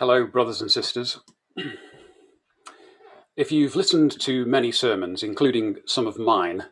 Hello, 0.00 0.24
brothers 0.24 0.62
and 0.62 0.72
sisters. 0.72 1.20
if 3.36 3.52
you've 3.52 3.76
listened 3.76 4.18
to 4.20 4.46
many 4.46 4.72
sermons, 4.72 5.22
including 5.22 5.76
some 5.84 6.06
of 6.06 6.18
mine, 6.18 6.68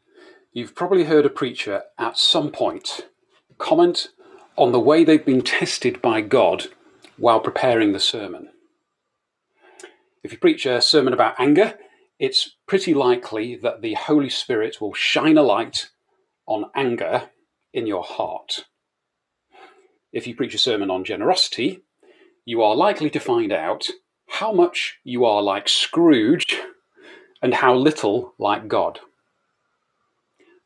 you've 0.55 0.75
probably 0.75 1.05
heard 1.05 1.27
a 1.27 1.29
preacher 1.29 1.83
at 1.99 2.17
some 2.17 2.51
point 2.51 3.03
comment 3.59 4.09
on 4.57 4.73
the 4.73 4.81
way 4.81 5.05
they've 5.05 5.27
been 5.27 5.43
tested 5.43 6.01
by 6.01 6.23
God 6.23 6.69
while 7.19 7.39
preparing 7.39 7.93
the 7.93 8.01
sermon. 8.01 8.49
If 10.25 10.33
you 10.33 10.39
preach 10.39 10.65
a 10.65 10.81
sermon 10.81 11.13
about 11.13 11.39
anger, 11.39 11.75
it's 12.19 12.57
pretty 12.67 12.95
likely 12.95 13.57
that 13.57 13.83
the 13.83 13.93
Holy 13.93 14.31
Spirit 14.31 14.81
will 14.81 14.95
shine 14.95 15.37
a 15.37 15.43
light 15.43 15.91
on 16.47 16.71
anger 16.75 17.29
in 17.75 17.87
your 17.87 18.05
heart. 18.05 18.65
If 20.15 20.27
you 20.27 20.35
preach 20.35 20.55
a 20.55 20.59
sermon 20.59 20.91
on 20.91 21.05
generosity, 21.05 21.83
you 22.49 22.63
are 22.63 22.75
likely 22.75 23.11
to 23.11 23.21
find 23.21 23.53
out 23.53 23.89
how 24.27 24.51
much 24.51 25.01
you 25.05 25.23
are 25.27 25.43
like 25.43 25.69
Scrooge 25.69 26.59
and 27.43 27.53
how 27.53 27.75
little 27.75 28.33
like 28.39 28.69
God. 28.69 29.01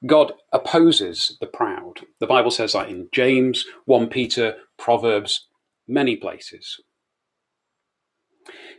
God 0.06 0.30
opposes 0.52 1.36
the 1.40 1.48
proud. 1.48 2.06
The 2.20 2.28
Bible 2.28 2.52
says 2.52 2.74
that 2.74 2.88
in 2.88 3.08
James, 3.10 3.64
1 3.86 4.06
Peter, 4.10 4.58
Proverbs, 4.78 5.48
many 5.88 6.14
places. 6.14 6.80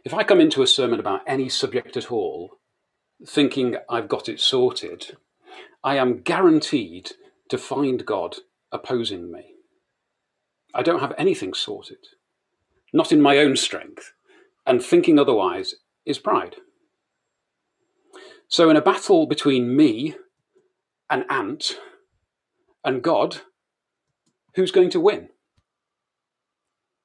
If 0.06 0.14
I 0.14 0.24
come 0.24 0.40
into 0.40 0.62
a 0.62 0.68
sermon 0.68 1.02
about 1.02 1.24
any 1.28 1.50
subject 1.50 1.98
at 1.98 2.10
all, 2.10 2.52
thinking 3.28 3.76
I've 3.90 4.08
got 4.08 4.30
it 4.30 4.40
sorted, 4.40 5.18
I 5.84 5.98
am 5.98 6.22
guaranteed 6.22 7.12
to 7.50 7.58
find 7.58 8.06
God 8.06 8.38
opposing 8.72 9.30
me. 9.30 9.56
I 10.74 10.84
don't 10.84 11.02
have 11.02 11.14
anything 11.18 11.54
sorted 11.54 11.98
not 12.94 13.12
in 13.12 13.22
my 13.22 13.38
own 13.38 13.58
strength, 13.58 14.14
and 14.66 14.82
thinking 14.82 15.20
otherwise 15.20 15.76
is 16.06 16.20
pride. 16.20 16.58
So, 18.48 18.70
in 18.70 18.78
a 18.78 18.82
battle 18.82 19.26
between 19.26 19.76
me, 19.76 20.16
an 21.10 21.26
ant, 21.30 21.80
and 22.84 23.02
God, 23.02 23.42
who's 24.56 24.72
going 24.72 24.92
to 24.92 25.00
win? 25.00 25.30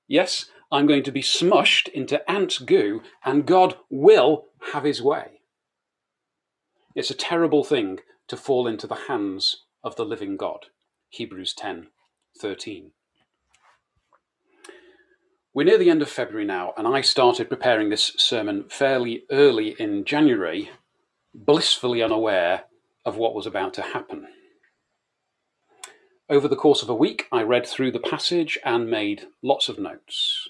Yes, 0.06 0.46
I'm 0.70 0.86
going 0.86 1.02
to 1.04 1.12
be 1.12 1.22
smushed 1.22 1.88
into 1.88 2.28
ant 2.30 2.66
goo, 2.66 3.02
and 3.24 3.46
God 3.46 3.76
will 3.88 4.46
have 4.72 4.84
his 4.84 5.00
way. 5.02 5.40
It's 6.94 7.10
a 7.10 7.14
terrible 7.14 7.64
thing 7.64 8.00
to 8.28 8.36
fall 8.36 8.66
into 8.66 8.86
the 8.86 9.02
hands 9.08 9.64
of 9.82 9.96
the 9.96 10.04
living 10.04 10.36
God. 10.36 10.66
Hebrews 11.08 11.54
10 11.54 11.88
13. 12.38 12.92
We're 15.54 15.64
near 15.64 15.78
the 15.78 15.90
end 15.90 16.02
of 16.02 16.10
February 16.10 16.44
now, 16.44 16.74
and 16.76 16.86
I 16.86 17.00
started 17.00 17.48
preparing 17.48 17.88
this 17.88 18.12
sermon 18.18 18.64
fairly 18.68 19.24
early 19.30 19.74
in 19.78 20.04
January, 20.04 20.70
blissfully 21.34 22.02
unaware 22.02 22.64
of 23.04 23.16
what 23.16 23.34
was 23.34 23.46
about 23.46 23.72
to 23.74 23.82
happen. 23.82 24.28
Over 26.28 26.46
the 26.46 26.56
course 26.56 26.82
of 26.82 26.90
a 26.90 26.94
week, 26.94 27.26
I 27.32 27.42
read 27.42 27.66
through 27.66 27.92
the 27.92 27.98
passage 27.98 28.58
and 28.62 28.90
made 28.90 29.28
lots 29.42 29.70
of 29.70 29.78
notes. 29.78 30.48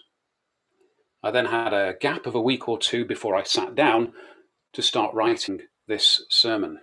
I 1.22 1.30
then 1.30 1.46
had 1.46 1.72
a 1.72 1.94
gap 2.00 2.26
of 2.26 2.34
a 2.34 2.40
week 2.40 2.68
or 2.68 2.78
two 2.78 3.04
before 3.04 3.36
I 3.36 3.44
sat 3.44 3.76
down 3.76 4.12
to 4.72 4.82
start 4.82 5.14
writing 5.14 5.60
this 5.86 6.24
sermon. 6.28 6.80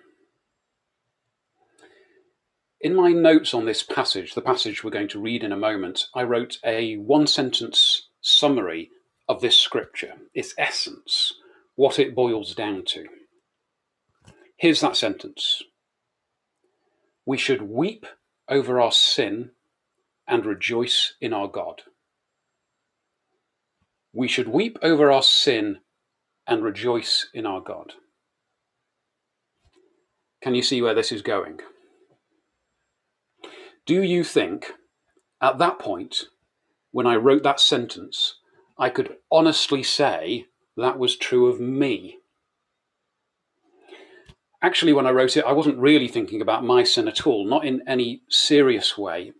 In 2.79 2.95
my 2.95 3.11
notes 3.11 3.53
on 3.53 3.65
this 3.65 3.83
passage, 3.83 4.33
the 4.33 4.41
passage 4.41 4.83
we're 4.83 4.91
going 4.91 5.07
to 5.09 5.19
read 5.19 5.43
in 5.43 5.51
a 5.51 5.57
moment, 5.57 6.05
I 6.13 6.23
wrote 6.23 6.59
a 6.63 6.95
one 6.95 7.27
sentence 7.27 7.94
summary 8.25 8.89
of 9.29 9.39
this 9.39 9.55
scripture, 9.55 10.13
its 10.33 10.53
essence, 10.57 11.33
what 11.75 11.99
it 11.99 12.15
boils 12.15 12.55
down 12.55 12.83
to. 12.85 13.05
Here's 14.57 14.81
that 14.81 14.97
sentence 14.97 15.61
We 17.25 17.37
should 17.37 17.61
weep 17.61 18.05
over 18.49 18.81
our 18.81 18.91
sin 18.91 19.51
and 20.27 20.45
rejoice 20.45 21.13
in 21.21 21.33
our 21.33 21.47
God. 21.47 21.83
We 24.11 24.27
should 24.27 24.47
weep 24.47 24.79
over 24.81 25.11
our 25.11 25.23
sin 25.23 25.79
and 26.47 26.63
rejoice 26.63 27.27
in 27.33 27.45
our 27.45 27.61
God. 27.61 27.93
Can 30.41 30.55
you 30.55 30.63
see 30.63 30.81
where 30.81 30.93
this 30.95 31.11
is 31.11 31.21
going? 31.21 31.59
Do 33.85 34.01
you 34.01 34.23
think 34.23 34.71
at 35.41 35.59
that 35.59 35.77
point 35.77 36.25
when 36.95 37.05
I 37.05 37.17
wrote 37.17 37.43
that 37.43 37.59
sentence, 37.59 38.35
I 38.77 38.87
could 38.87 39.17
honestly 39.29 39.83
say 39.83 40.45
that 40.77 40.97
was 40.97 41.17
true 41.17 41.47
of 41.47 41.59
me. 41.59 42.19
Actually, 44.61 44.93
when 44.93 45.05
I 45.05 45.11
wrote 45.11 45.35
it, 45.35 45.43
I 45.43 45.51
wasn't 45.51 45.77
really 45.77 46.07
thinking 46.07 46.41
about 46.41 46.63
my 46.63 46.85
sin 46.85 47.09
at 47.09 47.27
all, 47.27 47.45
not 47.45 47.65
in 47.65 47.81
any 47.85 48.21
serious 48.29 48.97
way. 48.97 49.33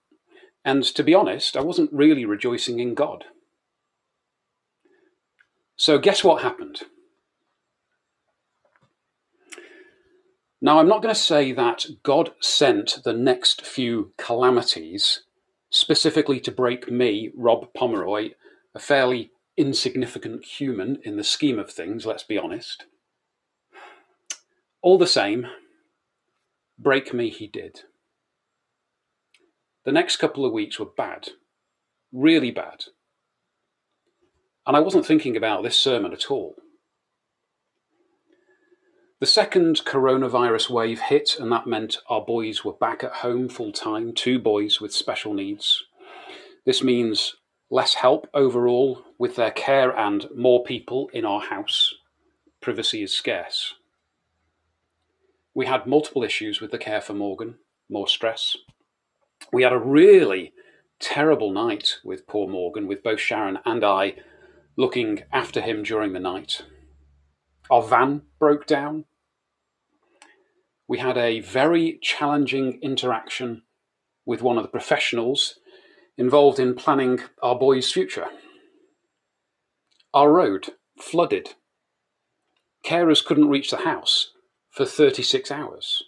And 0.65 0.83
to 0.83 1.01
be 1.01 1.13
honest, 1.13 1.55
I 1.55 1.61
wasn't 1.61 1.93
really 1.93 2.25
rejoicing 2.25 2.81
in 2.81 2.93
God. 2.93 3.23
So, 5.77 5.97
guess 5.97 6.25
what 6.25 6.43
happened? 6.43 6.81
Now, 10.61 10.79
I'm 10.79 10.89
not 10.89 11.01
going 11.01 11.15
to 11.15 11.21
say 11.21 11.53
that 11.53 11.85
God 12.03 12.31
sent 12.41 12.99
the 13.05 13.13
next 13.13 13.65
few 13.65 14.11
calamities 14.17 15.21
specifically 15.75 16.39
to 16.39 16.51
break 16.51 16.89
me, 16.89 17.29
Rob 17.35 17.73
Pomeroy, 17.73 18.31
a 18.73 18.79
fairly 18.79 19.31
insignificant 19.57 20.45
human 20.45 20.99
in 21.03 21.17
the 21.17 21.23
scheme 21.23 21.59
of 21.59 21.69
things, 21.69 22.05
let's 22.05 22.23
be 22.23 22.37
honest. 22.37 22.85
All 24.81 24.97
the 24.97 25.05
same, 25.05 25.47
break 26.79 27.13
me 27.13 27.29
he 27.29 27.47
did. 27.47 27.81
The 29.83 29.91
next 29.91 30.15
couple 30.15 30.45
of 30.45 30.53
weeks 30.53 30.79
were 30.79 30.85
bad, 30.85 31.31
really 32.13 32.51
bad. 32.51 32.85
And 34.65 34.77
I 34.77 34.79
wasn't 34.79 35.05
thinking 35.05 35.35
about 35.35 35.61
this 35.63 35.77
sermon 35.77 36.13
at 36.13 36.31
all. 36.31 36.55
The 39.25 39.31
second 39.31 39.85
coronavirus 39.85 40.69
wave 40.69 41.01
hit, 41.01 41.37
and 41.39 41.51
that 41.51 41.65
meant 41.65 41.97
our 42.07 42.23
boys 42.23 42.63
were 42.63 42.73
back 42.73 43.03
at 43.03 43.11
home 43.11 43.49
full 43.49 43.71
time, 43.71 44.13
two 44.13 44.37
boys 44.37 44.79
with 44.79 44.93
special 44.93 45.33
needs. 45.33 45.83
This 46.63 46.83
means 46.83 47.35
less 47.71 47.95
help 47.95 48.29
overall 48.35 49.03
with 49.17 49.35
their 49.35 49.49
care 49.49 49.97
and 49.97 50.27
more 50.35 50.63
people 50.63 51.09
in 51.11 51.25
our 51.25 51.41
house. 51.41 51.95
Privacy 52.61 53.01
is 53.01 53.15
scarce. 53.15 53.73
We 55.55 55.65
had 55.65 55.87
multiple 55.87 56.23
issues 56.23 56.61
with 56.61 56.69
the 56.69 56.77
care 56.77 57.01
for 57.01 57.15
Morgan, 57.15 57.55
more 57.89 58.07
stress. 58.07 58.55
We 59.51 59.63
had 59.63 59.73
a 59.73 59.79
really 59.79 60.53
terrible 60.99 61.51
night 61.51 61.97
with 62.03 62.27
poor 62.27 62.47
Morgan, 62.47 62.85
with 62.85 63.01
both 63.01 63.21
Sharon 63.21 63.57
and 63.65 63.83
I 63.83 64.17
looking 64.75 65.23
after 65.33 65.61
him 65.61 65.81
during 65.81 66.13
the 66.13 66.19
night. 66.19 66.61
Our 67.71 67.81
van 67.81 68.21
broke 68.37 68.67
down 68.67 69.05
we 70.87 70.99
had 70.99 71.17
a 71.17 71.39
very 71.39 71.99
challenging 72.01 72.79
interaction 72.81 73.63
with 74.25 74.41
one 74.41 74.57
of 74.57 74.63
the 74.63 74.69
professionals 74.69 75.59
involved 76.17 76.59
in 76.59 76.75
planning 76.75 77.19
our 77.41 77.57
boy's 77.57 77.91
future. 77.91 78.27
Our 80.13 80.31
road 80.31 80.69
flooded. 80.99 81.55
Carers 82.85 83.25
couldn't 83.25 83.49
reach 83.49 83.71
the 83.71 83.77
house 83.77 84.31
for 84.69 84.85
36 84.85 85.51
hours. 85.51 86.03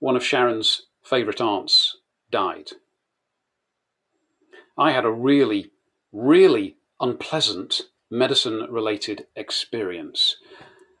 One 0.00 0.16
of 0.16 0.24
Sharon's 0.24 0.82
favourite 1.02 1.40
aunts 1.40 1.96
died. 2.30 2.72
I 4.76 4.92
had 4.92 5.04
a 5.04 5.10
really, 5.10 5.70
really 6.12 6.76
unpleasant 7.00 7.82
medicine 8.10 8.66
related 8.68 9.26
experience 9.36 10.36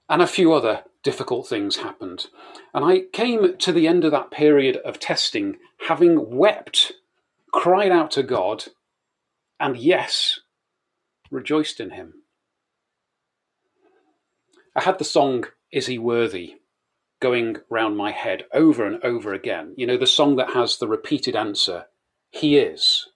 and 0.08 0.20
a 0.20 0.26
few 0.26 0.52
other 0.52 0.84
difficult 1.02 1.46
things 1.46 1.76
happened. 1.76 2.26
And 2.72 2.84
I 2.84 3.02
came 3.12 3.56
to 3.56 3.72
the 3.72 3.86
end 3.86 4.04
of 4.04 4.10
that 4.10 4.30
period 4.30 4.78
of 4.78 4.98
testing 4.98 5.56
having 5.86 6.36
wept, 6.36 6.92
cried 7.52 7.92
out 7.92 8.10
to 8.12 8.22
God, 8.22 8.64
and 9.60 9.76
yes, 9.76 10.40
rejoiced 11.30 11.80
in 11.80 11.90
Him. 11.90 12.14
I 14.74 14.82
had 14.82 14.98
the 14.98 15.04
song, 15.04 15.44
Is 15.70 15.86
He 15.86 15.98
Worthy, 15.98 16.56
going 17.20 17.58
round 17.70 17.96
my 17.96 18.10
head 18.10 18.44
over 18.52 18.86
and 18.86 19.02
over 19.04 19.32
again. 19.32 19.74
You 19.76 19.86
know, 19.86 19.96
the 19.96 20.06
song 20.06 20.36
that 20.36 20.50
has 20.50 20.78
the 20.78 20.88
repeated 20.88 21.36
answer, 21.36 21.86
He 22.30 22.58
is. 22.58 23.08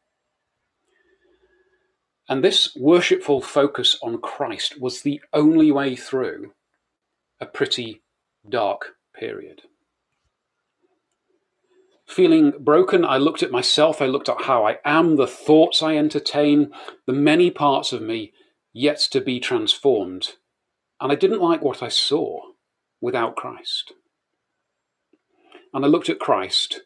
And 2.29 2.45
this 2.45 2.77
worshipful 2.77 3.41
focus 3.41 3.99
on 4.03 4.21
Christ 4.21 4.81
was 4.81 5.01
the 5.01 5.23
only 5.33 5.73
way 5.73 5.97
through 5.97 6.53
a 7.41 7.47
pretty 7.47 8.03
dark 8.49 8.95
period. 9.15 9.63
Feeling 12.07 12.53
broken, 12.59 13.05
I 13.05 13.19
looked 13.19 13.43
at 13.43 13.51
myself, 13.51 14.01
I 14.01 14.07
looked 14.07 14.31
at 14.31 14.43
how 14.43 14.67
I 14.67 14.79
am, 14.85 15.17
the 15.17 15.27
thoughts 15.27 15.83
I 15.83 15.97
entertain, 15.97 16.73
the 17.07 17.13
many 17.13 17.51
parts 17.51 17.93
of 17.93 18.01
me 18.01 18.33
yet 18.73 18.99
to 19.11 19.21
be 19.21 19.39
transformed. 19.41 20.35
And 21.01 21.13
I 21.13 21.17
didn't 21.17 21.43
like 21.43 21.63
what 21.63 21.83
I 21.83 21.89
saw 21.89 22.41
without 23.01 23.37
Christ. 23.37 23.93
And 25.75 25.85
I 25.85 25.89
looked 25.89 26.09
at 26.09 26.19
Christ, 26.19 26.81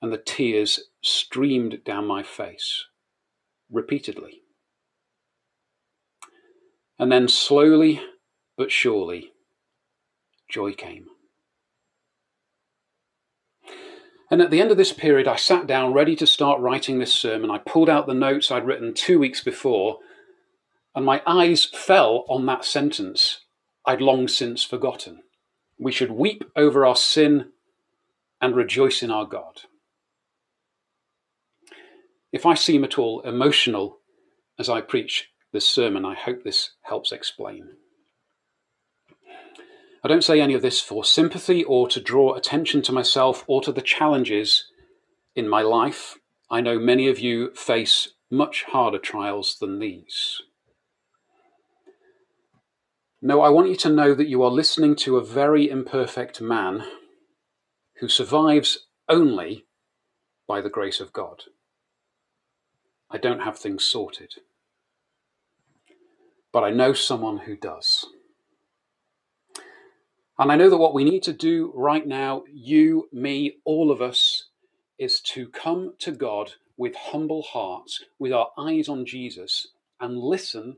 and 0.00 0.12
the 0.12 0.22
tears 0.24 0.80
streamed 1.02 1.80
down 1.84 2.06
my 2.06 2.22
face 2.22 2.84
repeatedly. 3.70 4.42
And 6.96 7.10
then 7.10 7.26
slowly 7.28 8.00
but 8.56 8.72
surely, 8.72 9.32
joy 10.48 10.72
came. 10.72 11.06
And 14.30 14.42
at 14.42 14.50
the 14.50 14.60
end 14.60 14.70
of 14.70 14.76
this 14.76 14.92
period, 14.92 15.26
I 15.26 15.36
sat 15.36 15.66
down 15.66 15.94
ready 15.94 16.14
to 16.16 16.26
start 16.26 16.60
writing 16.60 16.98
this 16.98 17.14
sermon. 17.14 17.50
I 17.50 17.58
pulled 17.58 17.88
out 17.88 18.06
the 18.06 18.14
notes 18.14 18.50
I'd 18.50 18.66
written 18.66 18.92
two 18.92 19.18
weeks 19.18 19.42
before, 19.42 19.98
and 20.94 21.04
my 21.04 21.22
eyes 21.26 21.64
fell 21.64 22.24
on 22.28 22.44
that 22.46 22.64
sentence 22.64 23.40
I'd 23.86 24.02
long 24.02 24.28
since 24.28 24.62
forgotten. 24.62 25.22
We 25.78 25.92
should 25.92 26.10
weep 26.10 26.44
over 26.56 26.84
our 26.84 26.96
sin 26.96 27.52
and 28.40 28.54
rejoice 28.54 29.02
in 29.02 29.10
our 29.10 29.24
God. 29.24 29.62
If 32.30 32.44
I 32.44 32.54
seem 32.54 32.84
at 32.84 32.98
all 32.98 33.20
emotional 33.22 34.00
as 34.58 34.68
I 34.68 34.82
preach 34.82 35.30
this 35.52 35.66
sermon, 35.66 36.04
I 36.04 36.14
hope 36.14 36.42
this 36.42 36.72
helps 36.82 37.12
explain. 37.12 37.70
I 40.04 40.08
don't 40.08 40.24
say 40.24 40.40
any 40.40 40.54
of 40.54 40.62
this 40.62 40.80
for 40.80 41.04
sympathy 41.04 41.64
or 41.64 41.88
to 41.88 42.00
draw 42.00 42.34
attention 42.34 42.82
to 42.82 42.92
myself 42.92 43.44
or 43.46 43.60
to 43.62 43.72
the 43.72 43.82
challenges 43.82 44.64
in 45.34 45.48
my 45.48 45.62
life. 45.62 46.16
I 46.50 46.60
know 46.60 46.78
many 46.78 47.08
of 47.08 47.18
you 47.18 47.52
face 47.54 48.08
much 48.30 48.64
harder 48.64 48.98
trials 48.98 49.56
than 49.60 49.78
these. 49.78 50.40
No, 53.20 53.40
I 53.40 53.48
want 53.48 53.68
you 53.68 53.76
to 53.76 53.88
know 53.88 54.14
that 54.14 54.28
you 54.28 54.44
are 54.44 54.50
listening 54.50 54.94
to 54.96 55.16
a 55.16 55.24
very 55.24 55.68
imperfect 55.68 56.40
man 56.40 56.84
who 57.98 58.08
survives 58.08 58.86
only 59.08 59.64
by 60.46 60.60
the 60.60 60.70
grace 60.70 61.00
of 61.00 61.12
God. 61.12 61.42
I 63.10 63.18
don't 63.18 63.40
have 63.40 63.58
things 63.58 63.82
sorted, 63.82 64.34
but 66.52 66.62
I 66.62 66.70
know 66.70 66.92
someone 66.92 67.38
who 67.38 67.56
does. 67.56 68.06
And 70.38 70.52
I 70.52 70.56
know 70.56 70.70
that 70.70 70.76
what 70.78 70.94
we 70.94 71.04
need 71.04 71.24
to 71.24 71.32
do 71.32 71.72
right 71.74 72.06
now, 72.06 72.44
you, 72.52 73.08
me, 73.12 73.56
all 73.64 73.90
of 73.90 74.00
us, 74.00 74.48
is 74.98 75.20
to 75.20 75.48
come 75.48 75.94
to 75.98 76.12
God 76.12 76.52
with 76.76 76.94
humble 76.94 77.42
hearts, 77.42 78.04
with 78.20 78.32
our 78.32 78.50
eyes 78.56 78.88
on 78.88 79.04
Jesus, 79.04 79.68
and 80.00 80.18
listen 80.18 80.76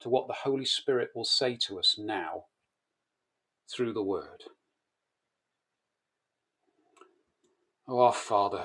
to 0.00 0.10
what 0.10 0.26
the 0.26 0.34
Holy 0.34 0.66
Spirit 0.66 1.10
will 1.14 1.24
say 1.24 1.56
to 1.68 1.78
us 1.78 1.96
now 1.98 2.44
through 3.74 3.94
the 3.94 4.02
Word. 4.02 4.44
Oh, 7.88 8.00
our 8.00 8.12
Father, 8.12 8.64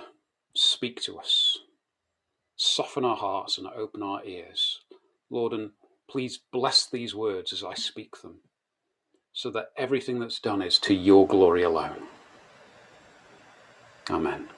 speak 0.55 1.01
to 1.03 1.17
us. 1.19 1.57
Soften 2.57 3.05
our 3.05 3.15
hearts 3.17 3.57
and 3.57 3.67
open 3.67 4.03
our 4.03 4.23
ears. 4.25 4.81
Lord, 5.29 5.53
and 5.53 5.71
please 6.09 6.39
bless 6.51 6.89
these 6.89 7.15
words 7.15 7.53
as 7.53 7.63
I 7.63 7.75
speak 7.75 8.21
them 8.21 8.39
so 9.37 9.51
that 9.51 9.69
everything 9.77 10.17
that's 10.17 10.39
done 10.39 10.63
is 10.63 10.79
to 10.79 10.95
your 10.95 11.27
glory 11.27 11.61
alone. 11.61 12.01
Amen. 14.09 14.49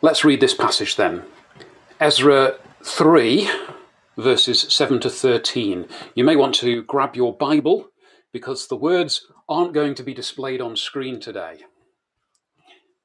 Let's 0.00 0.24
read 0.24 0.40
this 0.40 0.54
passage 0.54 0.96
then. 0.96 1.24
Ezra 2.00 2.54
3, 2.82 3.46
verses 4.16 4.62
7 4.72 5.00
to 5.00 5.10
13. 5.10 5.86
You 6.14 6.24
may 6.24 6.34
want 6.34 6.54
to 6.56 6.82
grab 6.84 7.14
your 7.14 7.36
Bible 7.36 7.90
because 8.32 8.66
the 8.66 8.76
words 8.76 9.26
aren't 9.46 9.74
going 9.74 9.94
to 9.96 10.02
be 10.02 10.14
displayed 10.14 10.62
on 10.62 10.76
screen 10.76 11.20
today. 11.20 11.58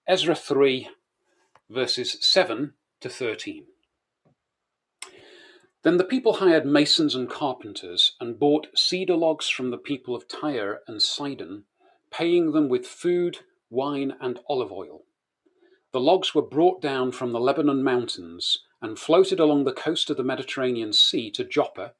Ezra 0.07 0.33
3, 0.33 0.87
verses 1.69 2.15
7 2.21 2.71
to 3.01 3.09
13. 3.09 3.65
Then 5.83 5.97
the 5.97 6.03
people 6.03 6.33
hired 6.33 6.65
masons 6.65 7.15
and 7.15 7.29
carpenters 7.29 8.15
and 8.19 8.39
bought 8.39 8.67
cedar 8.77 9.15
logs 9.15 9.47
from 9.47 9.71
the 9.71 9.77
people 9.77 10.13
of 10.13 10.27
Tyre 10.27 10.81
and 10.87 11.01
Sidon, 11.01 11.63
paying 12.11 12.51
them 12.51 12.67
with 12.67 12.85
food, 12.85 13.39
wine, 13.69 14.15
and 14.19 14.39
olive 14.49 14.71
oil. 14.71 15.05
The 15.93 16.01
logs 16.01 16.35
were 16.35 16.41
brought 16.41 16.81
down 16.81 17.13
from 17.13 17.31
the 17.31 17.39
Lebanon 17.39 17.81
mountains 17.81 18.59
and 18.81 18.99
floated 18.99 19.39
along 19.39 19.63
the 19.63 19.71
coast 19.71 20.09
of 20.09 20.17
the 20.17 20.23
Mediterranean 20.23 20.91
Sea 20.91 21.31
to 21.31 21.45
Joppa, 21.45 21.93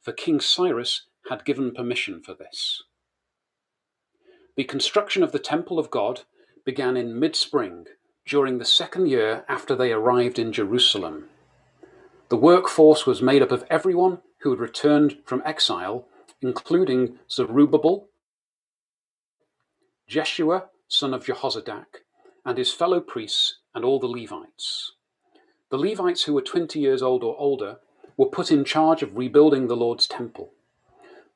for 0.00 0.12
King 0.12 0.40
Cyrus 0.40 1.06
had 1.28 1.44
given 1.44 1.74
permission 1.74 2.22
for 2.22 2.34
this. 2.34 2.84
The 4.56 4.64
construction 4.64 5.22
of 5.24 5.32
the 5.32 5.38
temple 5.40 5.80
of 5.80 5.90
God 5.90 6.22
began 6.64 6.96
in 6.96 7.18
mid 7.18 7.34
spring 7.34 7.86
during 8.26 8.58
the 8.58 8.64
second 8.64 9.08
year 9.08 9.44
after 9.48 9.74
they 9.74 9.92
arrived 9.92 10.38
in 10.38 10.52
Jerusalem 10.52 11.28
the 12.28 12.36
workforce 12.36 13.06
was 13.06 13.22
made 13.22 13.42
up 13.42 13.52
of 13.52 13.64
everyone 13.70 14.18
who 14.40 14.50
had 14.50 14.60
returned 14.60 15.18
from 15.24 15.42
exile, 15.44 16.06
including 16.40 17.18
Zerubbabel, 17.30 18.08
Jeshua, 20.06 20.66
son 20.88 21.14
of 21.14 21.24
Jehozadak, 21.24 22.02
and 22.44 22.58
his 22.58 22.72
fellow 22.72 23.00
priests 23.00 23.58
and 23.74 23.84
all 23.84 23.98
the 23.98 24.06
Levites. 24.06 24.92
The 25.70 25.78
Levites 25.78 26.24
who 26.24 26.34
were 26.34 26.42
20 26.42 26.78
years 26.78 27.02
old 27.02 27.24
or 27.24 27.36
older 27.38 27.78
were 28.16 28.26
put 28.26 28.50
in 28.50 28.64
charge 28.64 29.02
of 29.02 29.16
rebuilding 29.16 29.66
the 29.66 29.76
Lord's 29.76 30.06
temple. 30.06 30.52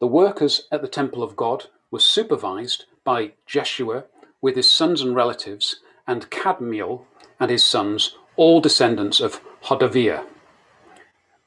The 0.01 0.07
workers 0.07 0.69
at 0.71 0.81
the 0.81 0.89
temple 0.89 1.23
of 1.23 1.35
God 1.35 1.67
were 1.91 1.99
supervised 1.99 2.85
by 3.05 3.33
Jeshua 3.47 4.05
with 4.41 4.55
his 4.55 4.71
sons 4.71 5.01
and 5.01 5.15
relatives, 5.15 5.81
and 6.07 6.31
Kadmiel 6.31 7.05
and 7.41 7.51
his 7.51 7.65
sons, 7.65 8.17
all 8.37 8.61
descendants 8.61 9.21
of 9.21 9.41
Hodaviah. 9.65 10.25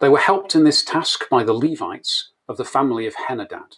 They 0.02 0.10
were 0.10 0.18
helped 0.18 0.56
in 0.56 0.64
this 0.64 0.84
task 0.84 1.30
by 1.30 1.44
the 1.44 1.54
Levites 1.54 2.32
of 2.50 2.58
the 2.58 2.66
family 2.66 3.06
of 3.06 3.14
Henadad. 3.16 3.76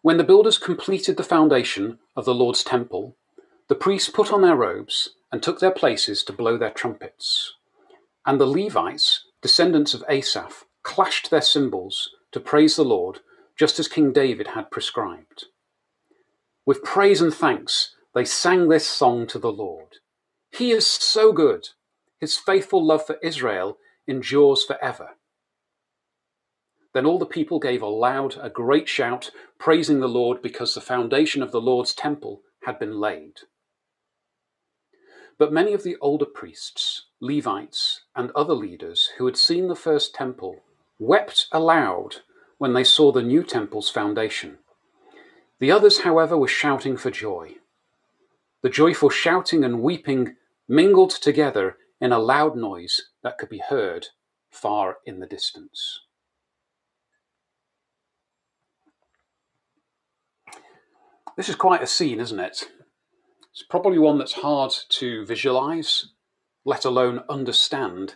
When 0.00 0.16
the 0.16 0.24
builders 0.24 0.56
completed 0.56 1.18
the 1.18 1.22
foundation 1.22 1.98
of 2.16 2.24
the 2.24 2.34
Lord's 2.34 2.64
temple, 2.64 3.18
the 3.68 3.74
priests 3.74 4.08
put 4.08 4.32
on 4.32 4.40
their 4.40 4.56
robes 4.56 5.10
and 5.30 5.42
took 5.42 5.60
their 5.60 5.70
places 5.70 6.24
to 6.24 6.32
blow 6.32 6.56
their 6.56 6.70
trumpets. 6.70 7.52
And 8.24 8.40
the 8.40 8.46
Levites, 8.46 9.26
descendants 9.42 9.92
of 9.92 10.02
Asaph, 10.08 10.64
clashed 10.82 11.30
their 11.30 11.42
cymbals 11.42 12.08
to 12.32 12.40
praise 12.40 12.76
the 12.76 12.84
Lord, 12.86 13.20
just 13.54 13.78
as 13.78 13.86
King 13.86 14.14
David 14.14 14.48
had 14.48 14.70
prescribed. 14.70 15.44
With 16.64 16.82
praise 16.82 17.20
and 17.20 17.34
thanks, 17.34 17.94
they 18.14 18.24
sang 18.24 18.68
this 18.68 18.88
song 18.88 19.26
to 19.26 19.38
the 19.38 19.52
Lord 19.52 19.96
He 20.50 20.70
is 20.70 20.86
so 20.86 21.34
good! 21.34 21.68
His 22.18 22.38
faithful 22.38 22.84
love 22.84 23.06
for 23.06 23.18
Israel 23.22 23.76
endures 24.06 24.64
forever. 24.64 25.10
Then 26.92 27.06
all 27.06 27.18
the 27.18 27.26
people 27.26 27.60
gave 27.60 27.82
a 27.82 27.86
loud, 27.86 28.36
a 28.40 28.50
great 28.50 28.88
shout, 28.88 29.30
praising 29.58 30.00
the 30.00 30.08
Lord 30.08 30.42
because 30.42 30.74
the 30.74 30.80
foundation 30.80 31.42
of 31.42 31.52
the 31.52 31.60
Lord's 31.60 31.94
temple 31.94 32.42
had 32.64 32.78
been 32.78 32.98
laid. 32.98 33.40
But 35.38 35.52
many 35.52 35.72
of 35.72 35.84
the 35.84 35.96
older 36.00 36.26
priests, 36.26 37.06
Levites, 37.20 38.02
and 38.16 38.30
other 38.32 38.54
leaders 38.54 39.10
who 39.16 39.26
had 39.26 39.36
seen 39.36 39.68
the 39.68 39.76
first 39.76 40.14
temple 40.14 40.62
wept 40.98 41.46
aloud 41.52 42.16
when 42.58 42.74
they 42.74 42.84
saw 42.84 43.10
the 43.10 43.22
new 43.22 43.42
temple's 43.42 43.88
foundation. 43.88 44.58
The 45.60 45.70
others, 45.70 46.00
however, 46.00 46.36
were 46.36 46.48
shouting 46.48 46.96
for 46.96 47.10
joy. 47.10 47.56
The 48.62 48.68
joyful 48.68 49.08
shouting 49.08 49.64
and 49.64 49.80
weeping 49.80 50.36
mingled 50.68 51.10
together 51.10 51.78
in 52.00 52.12
a 52.12 52.18
loud 52.18 52.56
noise 52.56 53.09
that 53.22 53.38
could 53.38 53.48
be 53.48 53.62
heard 53.68 54.08
far 54.50 54.98
in 55.04 55.20
the 55.20 55.26
distance. 55.26 56.00
This 61.36 61.48
is 61.48 61.56
quite 61.56 61.82
a 61.82 61.86
scene, 61.86 62.20
isn't 62.20 62.40
it? 62.40 62.68
It's 63.52 63.62
probably 63.62 63.98
one 63.98 64.18
that's 64.18 64.34
hard 64.34 64.72
to 64.90 65.24
visualize, 65.24 66.12
let 66.64 66.84
alone 66.84 67.22
understand 67.28 68.14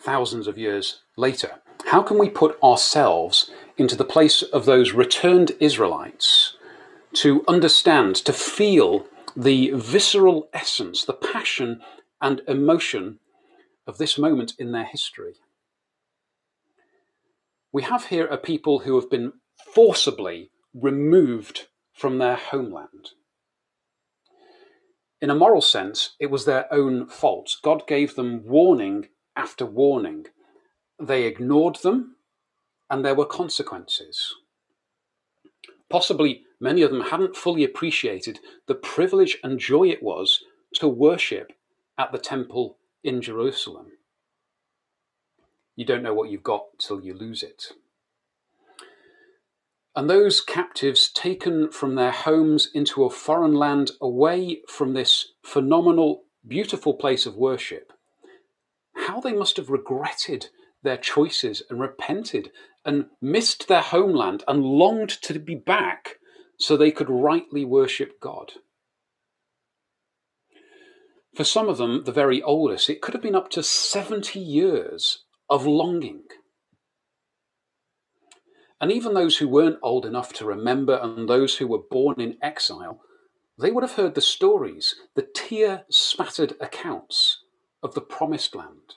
thousands 0.00 0.46
of 0.46 0.58
years 0.58 1.00
later. 1.16 1.60
How 1.86 2.02
can 2.02 2.18
we 2.18 2.28
put 2.28 2.58
ourselves 2.62 3.50
into 3.76 3.96
the 3.96 4.04
place 4.04 4.42
of 4.42 4.64
those 4.64 4.92
returned 4.92 5.52
Israelites 5.60 6.56
to 7.14 7.44
understand, 7.46 8.16
to 8.16 8.32
feel 8.32 9.06
the 9.36 9.70
visceral 9.74 10.48
essence, 10.52 11.04
the 11.04 11.12
passion 11.12 11.80
and 12.20 12.40
emotion 12.48 13.18
of 13.86 13.98
this 13.98 14.18
moment 14.18 14.54
in 14.58 14.72
their 14.72 14.84
history. 14.84 15.34
We 17.72 17.82
have 17.82 18.06
here 18.06 18.26
a 18.26 18.38
people 18.38 18.80
who 18.80 18.94
have 19.00 19.10
been 19.10 19.32
forcibly 19.74 20.50
removed 20.72 21.68
from 21.92 22.18
their 22.18 22.36
homeland. 22.36 23.10
In 25.20 25.30
a 25.30 25.34
moral 25.34 25.62
sense, 25.62 26.16
it 26.20 26.30
was 26.30 26.44
their 26.44 26.72
own 26.72 27.06
fault. 27.06 27.56
God 27.62 27.86
gave 27.86 28.14
them 28.14 28.44
warning 28.44 29.08
after 29.36 29.64
warning. 29.64 30.26
They 31.00 31.24
ignored 31.24 31.76
them, 31.76 32.16
and 32.90 33.04
there 33.04 33.14
were 33.14 33.26
consequences. 33.26 34.34
Possibly 35.88 36.42
many 36.60 36.82
of 36.82 36.90
them 36.90 37.02
hadn't 37.02 37.36
fully 37.36 37.64
appreciated 37.64 38.40
the 38.66 38.74
privilege 38.74 39.38
and 39.42 39.58
joy 39.58 39.88
it 39.88 40.02
was 40.02 40.42
to 40.74 40.88
worship 40.88 41.52
at 41.98 42.12
the 42.12 42.18
temple 42.18 42.78
in 43.04 43.20
Jerusalem. 43.22 43.92
You 45.76 45.84
don't 45.84 46.02
know 46.02 46.14
what 46.14 46.30
you've 46.30 46.42
got 46.42 46.64
till 46.78 47.00
you 47.00 47.14
lose 47.14 47.42
it. 47.42 47.72
And 49.94 50.10
those 50.10 50.40
captives 50.40 51.08
taken 51.08 51.70
from 51.70 51.94
their 51.94 52.10
homes 52.10 52.68
into 52.74 53.04
a 53.04 53.10
foreign 53.10 53.54
land 53.54 53.92
away 54.00 54.62
from 54.66 54.92
this 54.92 55.32
phenomenal, 55.44 56.24
beautiful 56.46 56.94
place 56.94 57.26
of 57.26 57.36
worship, 57.36 57.92
how 58.94 59.20
they 59.20 59.32
must 59.32 59.56
have 59.56 59.70
regretted 59.70 60.48
their 60.82 60.96
choices 60.96 61.62
and 61.70 61.80
repented 61.80 62.50
and 62.84 63.06
missed 63.20 63.68
their 63.68 63.80
homeland 63.80 64.42
and 64.48 64.64
longed 64.64 65.10
to 65.10 65.38
be 65.38 65.54
back 65.54 66.16
so 66.58 66.76
they 66.76 66.90
could 66.90 67.10
rightly 67.10 67.64
worship 67.64 68.20
God. 68.20 68.52
For 71.34 71.44
some 71.44 71.68
of 71.68 71.78
them, 71.78 72.04
the 72.04 72.12
very 72.12 72.40
oldest, 72.42 72.88
it 72.88 73.00
could 73.00 73.14
have 73.14 73.22
been 73.22 73.34
up 73.34 73.50
to 73.50 73.62
70 73.62 74.38
years 74.38 75.24
of 75.50 75.66
longing. 75.66 76.22
And 78.80 78.92
even 78.92 79.14
those 79.14 79.38
who 79.38 79.48
weren't 79.48 79.78
old 79.82 80.06
enough 80.06 80.32
to 80.34 80.44
remember 80.44 80.98
and 81.02 81.28
those 81.28 81.56
who 81.56 81.66
were 81.66 81.82
born 81.90 82.20
in 82.20 82.36
exile, 82.40 83.00
they 83.58 83.70
would 83.70 83.82
have 83.82 83.94
heard 83.94 84.14
the 84.14 84.20
stories, 84.20 84.94
the 85.14 85.26
tear 85.34 85.84
spattered 85.90 86.54
accounts 86.60 87.38
of 87.82 87.94
the 87.94 88.00
promised 88.00 88.54
land, 88.54 88.94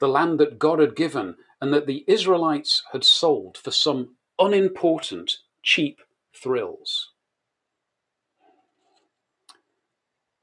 the 0.00 0.08
land 0.08 0.38
that 0.40 0.58
God 0.58 0.80
had 0.80 0.96
given 0.96 1.36
and 1.60 1.72
that 1.74 1.86
the 1.86 2.04
Israelites 2.06 2.82
had 2.92 3.04
sold 3.04 3.58
for 3.58 3.70
some 3.70 4.16
unimportant, 4.38 5.38
cheap 5.62 6.00
thrills. 6.34 7.10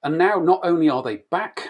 And 0.05 0.19
now, 0.19 0.39
not 0.39 0.59
only 0.61 0.87
are 0.87 1.01
they 1.01 1.23
back, 1.31 1.69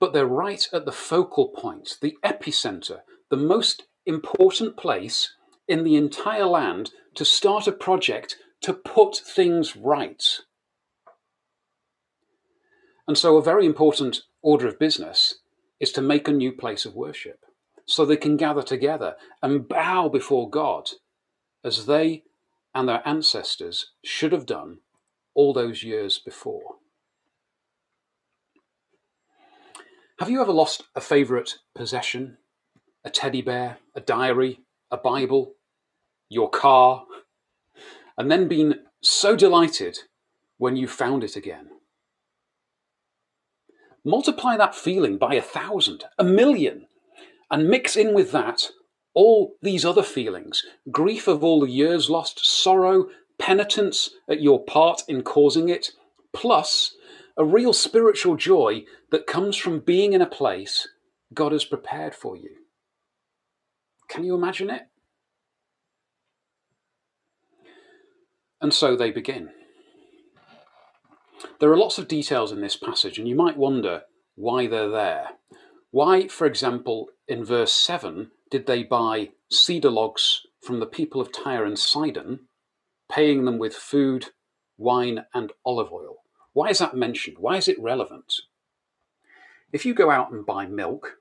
but 0.00 0.14
they're 0.14 0.24
right 0.24 0.66
at 0.72 0.86
the 0.86 0.90
focal 0.90 1.48
point, 1.48 1.98
the 2.00 2.16
epicenter, 2.24 3.00
the 3.28 3.36
most 3.36 3.82
important 4.06 4.74
place 4.78 5.34
in 5.68 5.84
the 5.84 5.94
entire 5.94 6.46
land 6.46 6.92
to 7.14 7.26
start 7.26 7.66
a 7.66 7.72
project 7.72 8.36
to 8.62 8.72
put 8.72 9.18
things 9.18 9.76
right. 9.76 10.38
And 13.06 13.18
so, 13.18 13.36
a 13.36 13.42
very 13.42 13.66
important 13.66 14.22
order 14.40 14.66
of 14.66 14.78
business 14.78 15.40
is 15.78 15.92
to 15.92 16.00
make 16.00 16.26
a 16.26 16.32
new 16.32 16.52
place 16.52 16.86
of 16.86 16.94
worship 16.94 17.44
so 17.84 18.06
they 18.06 18.16
can 18.16 18.38
gather 18.38 18.62
together 18.62 19.14
and 19.42 19.68
bow 19.68 20.08
before 20.08 20.48
God 20.48 20.88
as 21.62 21.84
they 21.84 22.22
and 22.74 22.88
their 22.88 23.06
ancestors 23.06 23.90
should 24.02 24.32
have 24.32 24.46
done 24.46 24.78
all 25.34 25.52
those 25.52 25.82
years 25.82 26.18
before. 26.18 26.76
Have 30.18 30.28
you 30.28 30.40
ever 30.40 30.52
lost 30.52 30.82
a 30.96 31.00
favourite 31.00 31.58
possession? 31.76 32.38
A 33.04 33.10
teddy 33.10 33.40
bear, 33.40 33.78
a 33.94 34.00
diary, 34.00 34.58
a 34.90 34.96
Bible, 34.96 35.54
your 36.28 36.50
car, 36.50 37.04
and 38.16 38.28
then 38.28 38.48
been 38.48 38.80
so 39.00 39.36
delighted 39.36 40.00
when 40.56 40.74
you 40.74 40.88
found 40.88 41.22
it 41.22 41.36
again. 41.36 41.68
Multiply 44.04 44.56
that 44.56 44.74
feeling 44.74 45.18
by 45.18 45.34
a 45.34 45.40
thousand, 45.40 46.02
a 46.18 46.24
million, 46.24 46.88
and 47.48 47.68
mix 47.68 47.94
in 47.94 48.12
with 48.12 48.32
that 48.32 48.70
all 49.14 49.54
these 49.62 49.84
other 49.84 50.02
feelings. 50.02 50.64
Grief 50.90 51.28
of 51.28 51.44
all 51.44 51.60
the 51.60 51.70
years 51.70 52.10
lost, 52.10 52.44
sorrow, 52.44 53.06
penitence 53.38 54.10
at 54.28 54.42
your 54.42 54.64
part 54.64 55.02
in 55.06 55.22
causing 55.22 55.68
it, 55.68 55.92
plus 56.32 56.96
a 57.38 57.44
real 57.44 57.72
spiritual 57.72 58.36
joy 58.36 58.84
that 59.12 59.28
comes 59.28 59.56
from 59.56 59.78
being 59.78 60.12
in 60.12 60.20
a 60.20 60.26
place 60.26 60.88
God 61.32 61.52
has 61.52 61.64
prepared 61.64 62.14
for 62.14 62.36
you. 62.36 62.50
Can 64.08 64.24
you 64.24 64.34
imagine 64.34 64.70
it? 64.70 64.82
And 68.60 68.74
so 68.74 68.96
they 68.96 69.12
begin. 69.12 69.50
There 71.60 71.70
are 71.70 71.76
lots 71.76 71.98
of 71.98 72.08
details 72.08 72.50
in 72.50 72.60
this 72.60 72.74
passage, 72.74 73.18
and 73.18 73.28
you 73.28 73.36
might 73.36 73.56
wonder 73.56 74.02
why 74.34 74.66
they're 74.66 74.88
there. 74.88 75.28
Why, 75.92 76.26
for 76.26 76.44
example, 76.46 77.08
in 77.28 77.44
verse 77.44 77.72
7, 77.72 78.32
did 78.50 78.66
they 78.66 78.82
buy 78.82 79.30
cedar 79.48 79.90
logs 79.90 80.42
from 80.60 80.80
the 80.80 80.86
people 80.86 81.20
of 81.20 81.32
Tyre 81.32 81.64
and 81.64 81.78
Sidon, 81.78 82.48
paying 83.08 83.44
them 83.44 83.58
with 83.58 83.74
food, 83.74 84.26
wine, 84.76 85.24
and 85.32 85.52
olive 85.64 85.92
oil? 85.92 86.16
Why 86.58 86.70
is 86.70 86.80
that 86.80 86.96
mentioned? 86.96 87.38
Why 87.38 87.56
is 87.56 87.68
it 87.68 87.80
relevant? 87.80 88.40
If 89.72 89.86
you 89.86 89.94
go 89.94 90.10
out 90.10 90.32
and 90.32 90.44
buy 90.44 90.66
milk, 90.66 91.18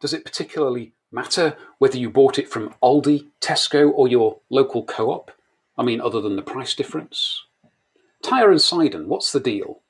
does 0.00 0.14
it 0.14 0.24
particularly 0.24 0.94
matter 1.12 1.58
whether 1.76 1.98
you 1.98 2.08
bought 2.08 2.38
it 2.38 2.48
from 2.48 2.74
Aldi, 2.82 3.26
Tesco, 3.38 3.92
or 3.94 4.08
your 4.08 4.38
local 4.48 4.82
co 4.82 5.10
op? 5.10 5.30
I 5.76 5.82
mean, 5.82 6.00
other 6.00 6.22
than 6.22 6.36
the 6.36 6.42
price 6.42 6.74
difference. 6.74 7.44
Tyre 8.22 8.50
and 8.50 8.62
Sidon, 8.62 9.08
what's 9.08 9.30
the 9.30 9.40
deal? 9.40 9.82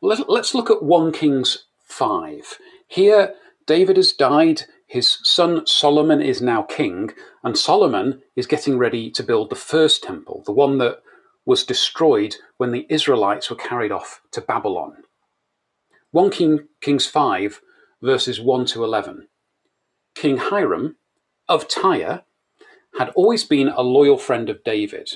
Let, 0.00 0.20
us 0.30 0.54
look 0.54 0.70
at 0.70 0.82
1 0.82 1.12
Kings 1.12 1.66
5. 1.84 2.58
Here, 2.88 3.34
David 3.66 3.98
has 3.98 4.12
died, 4.12 4.62
his 4.86 5.18
son 5.22 5.66
Solomon 5.66 6.22
is 6.22 6.40
now 6.40 6.62
king, 6.62 7.10
and 7.44 7.58
Solomon 7.58 8.22
is 8.34 8.46
getting 8.46 8.78
ready 8.78 9.10
to 9.10 9.22
build 9.22 9.50
the 9.50 9.56
first 9.56 10.02
temple, 10.02 10.42
the 10.46 10.52
one 10.52 10.78
that 10.78 11.02
was 11.46 11.64
destroyed 11.64 12.36
when 12.58 12.72
the 12.72 12.86
Israelites 12.90 13.48
were 13.48 13.56
carried 13.56 13.92
off 13.92 14.20
to 14.32 14.40
Babylon. 14.40 15.04
1 16.10 16.30
King, 16.30 16.68
Kings 16.80 17.06
5, 17.06 17.60
verses 18.02 18.40
1 18.40 18.66
to 18.66 18.84
11. 18.84 19.28
King 20.14 20.38
Hiram 20.38 20.96
of 21.48 21.68
Tyre 21.68 22.24
had 22.98 23.10
always 23.10 23.44
been 23.44 23.68
a 23.68 23.82
loyal 23.82 24.18
friend 24.18 24.50
of 24.50 24.64
David. 24.64 25.10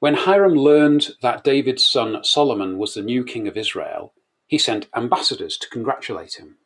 When 0.00 0.14
Hiram 0.14 0.54
learned 0.54 1.10
that 1.22 1.44
David's 1.44 1.84
son 1.84 2.24
Solomon 2.24 2.76
was 2.76 2.94
the 2.94 3.02
new 3.02 3.24
king 3.24 3.46
of 3.46 3.56
Israel, 3.56 4.12
he 4.46 4.58
sent 4.58 4.88
ambassadors 4.94 5.56
to 5.58 5.68
congratulate 5.70 6.34
him. 6.34 6.56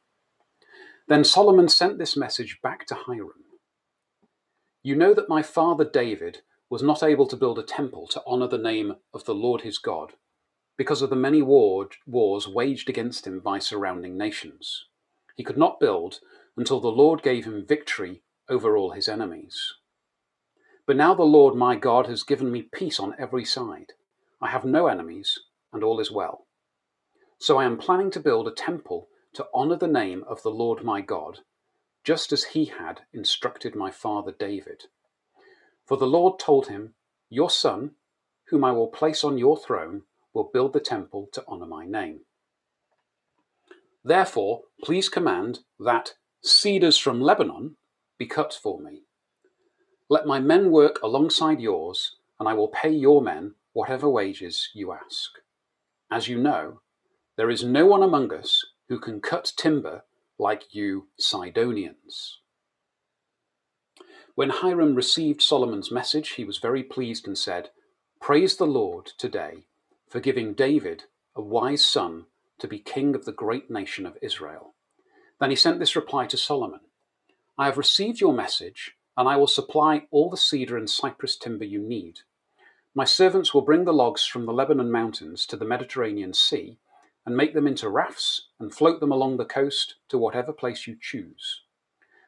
Then 1.06 1.22
Solomon 1.22 1.68
sent 1.68 1.98
this 1.98 2.16
message 2.16 2.58
back 2.62 2.86
to 2.86 2.94
Hiram 2.94 3.44
You 4.82 4.96
know 4.96 5.14
that 5.14 5.28
my 5.28 5.42
father 5.42 5.84
David 5.84 6.40
was 6.68 6.82
not 6.82 7.02
able 7.02 7.26
to 7.26 7.36
build 7.36 7.58
a 7.58 7.62
temple 7.62 8.06
to 8.08 8.22
honor 8.26 8.48
the 8.48 8.58
name 8.58 8.96
of 9.14 9.24
the 9.24 9.34
Lord 9.34 9.62
his 9.62 9.78
God 9.78 10.14
because 10.76 11.00
of 11.00 11.10
the 11.10 11.16
many 11.16 11.42
war, 11.42 11.88
wars 12.06 12.46
waged 12.46 12.88
against 12.88 13.26
him 13.26 13.40
by 13.40 13.58
surrounding 13.58 14.16
nations. 14.16 14.84
He 15.34 15.44
could 15.44 15.56
not 15.56 15.80
build 15.80 16.20
until 16.56 16.80
the 16.80 16.88
Lord 16.88 17.22
gave 17.22 17.44
him 17.44 17.66
victory 17.66 18.22
over 18.48 18.76
all 18.76 18.90
his 18.90 19.08
enemies. 19.08 19.74
But 20.86 20.96
now 20.96 21.14
the 21.14 21.24
Lord 21.24 21.54
my 21.54 21.76
God 21.76 22.06
has 22.06 22.22
given 22.22 22.52
me 22.52 22.62
peace 22.62 23.00
on 23.00 23.14
every 23.18 23.44
side. 23.44 23.92
I 24.40 24.48
have 24.48 24.64
no 24.64 24.86
enemies, 24.86 25.38
and 25.72 25.82
all 25.82 25.98
is 25.98 26.12
well. 26.12 26.46
So 27.38 27.58
I 27.58 27.64
am 27.64 27.78
planning 27.78 28.10
to 28.12 28.20
build 28.20 28.46
a 28.46 28.52
temple 28.52 29.08
to 29.34 29.46
honor 29.52 29.76
the 29.76 29.88
name 29.88 30.24
of 30.28 30.42
the 30.42 30.50
Lord 30.50 30.84
my 30.84 31.00
God, 31.00 31.40
just 32.04 32.32
as 32.32 32.44
he 32.44 32.66
had 32.66 33.00
instructed 33.12 33.74
my 33.74 33.90
father 33.90 34.32
David. 34.38 34.84
For 35.86 35.96
the 35.96 36.06
Lord 36.06 36.38
told 36.38 36.68
him, 36.68 36.94
Your 37.30 37.50
son, 37.50 37.92
whom 38.48 38.64
I 38.64 38.72
will 38.72 38.88
place 38.88 39.24
on 39.24 39.38
your 39.38 39.56
throne, 39.56 40.02
will 40.32 40.50
build 40.52 40.72
the 40.72 40.80
temple 40.80 41.28
to 41.32 41.44
honor 41.48 41.66
my 41.66 41.86
name. 41.86 42.20
Therefore, 44.04 44.62
please 44.82 45.08
command 45.08 45.60
that 45.80 46.14
cedars 46.42 46.98
from 46.98 47.20
Lebanon 47.20 47.76
be 48.18 48.26
cut 48.26 48.52
for 48.52 48.78
me 48.80 49.02
let 50.08 50.26
my 50.26 50.38
men 50.38 50.70
work 50.70 51.00
alongside 51.02 51.60
yours, 51.60 52.16
and 52.38 52.48
I 52.48 52.54
will 52.54 52.68
pay 52.68 52.90
your 52.90 53.20
men 53.20 53.54
whatever 53.72 54.08
wages 54.08 54.70
you 54.72 54.92
ask. 54.92 55.30
As 56.10 56.28
you 56.28 56.38
know, 56.38 56.80
there 57.36 57.50
is 57.50 57.64
no 57.64 57.86
one 57.86 58.04
among 58.04 58.32
us 58.32 58.64
who 58.88 59.00
can 59.00 59.20
cut 59.20 59.52
timber 59.56 60.04
like 60.38 60.74
you 60.74 61.08
Sidonians. 61.18 62.38
When 64.36 64.50
Hiram 64.50 64.94
received 64.94 65.40
Solomon's 65.40 65.90
message, 65.90 66.32
he 66.32 66.44
was 66.44 66.58
very 66.58 66.82
pleased 66.82 67.26
and 67.26 67.38
said, 67.38 67.70
Praise 68.20 68.58
the 68.58 68.66
Lord 68.66 69.06
today 69.16 69.64
for 70.10 70.20
giving 70.20 70.52
David 70.52 71.04
a 71.34 71.40
wise 71.40 71.82
son 71.82 72.26
to 72.58 72.68
be 72.68 72.78
king 72.78 73.14
of 73.14 73.24
the 73.24 73.32
great 73.32 73.70
nation 73.70 74.04
of 74.04 74.18
Israel. 74.20 74.74
Then 75.40 75.48
he 75.48 75.56
sent 75.56 75.78
this 75.78 75.96
reply 75.96 76.26
to 76.26 76.36
Solomon 76.36 76.80
I 77.56 77.64
have 77.64 77.78
received 77.78 78.20
your 78.20 78.34
message 78.34 78.98
and 79.16 79.26
I 79.26 79.38
will 79.38 79.46
supply 79.46 80.02
all 80.10 80.28
the 80.28 80.36
cedar 80.36 80.76
and 80.76 80.90
cypress 80.90 81.38
timber 81.38 81.64
you 81.64 81.80
need. 81.80 82.18
My 82.94 83.06
servants 83.06 83.54
will 83.54 83.62
bring 83.62 83.86
the 83.86 83.94
logs 83.94 84.26
from 84.26 84.44
the 84.44 84.52
Lebanon 84.52 84.92
mountains 84.92 85.46
to 85.46 85.56
the 85.56 85.64
Mediterranean 85.64 86.34
Sea 86.34 86.78
and 87.24 87.34
make 87.34 87.54
them 87.54 87.66
into 87.66 87.88
rafts 87.88 88.48
and 88.60 88.74
float 88.74 89.00
them 89.00 89.12
along 89.12 89.38
the 89.38 89.46
coast 89.46 89.94
to 90.10 90.18
whatever 90.18 90.52
place 90.52 90.86
you 90.86 90.94
choose. 91.00 91.62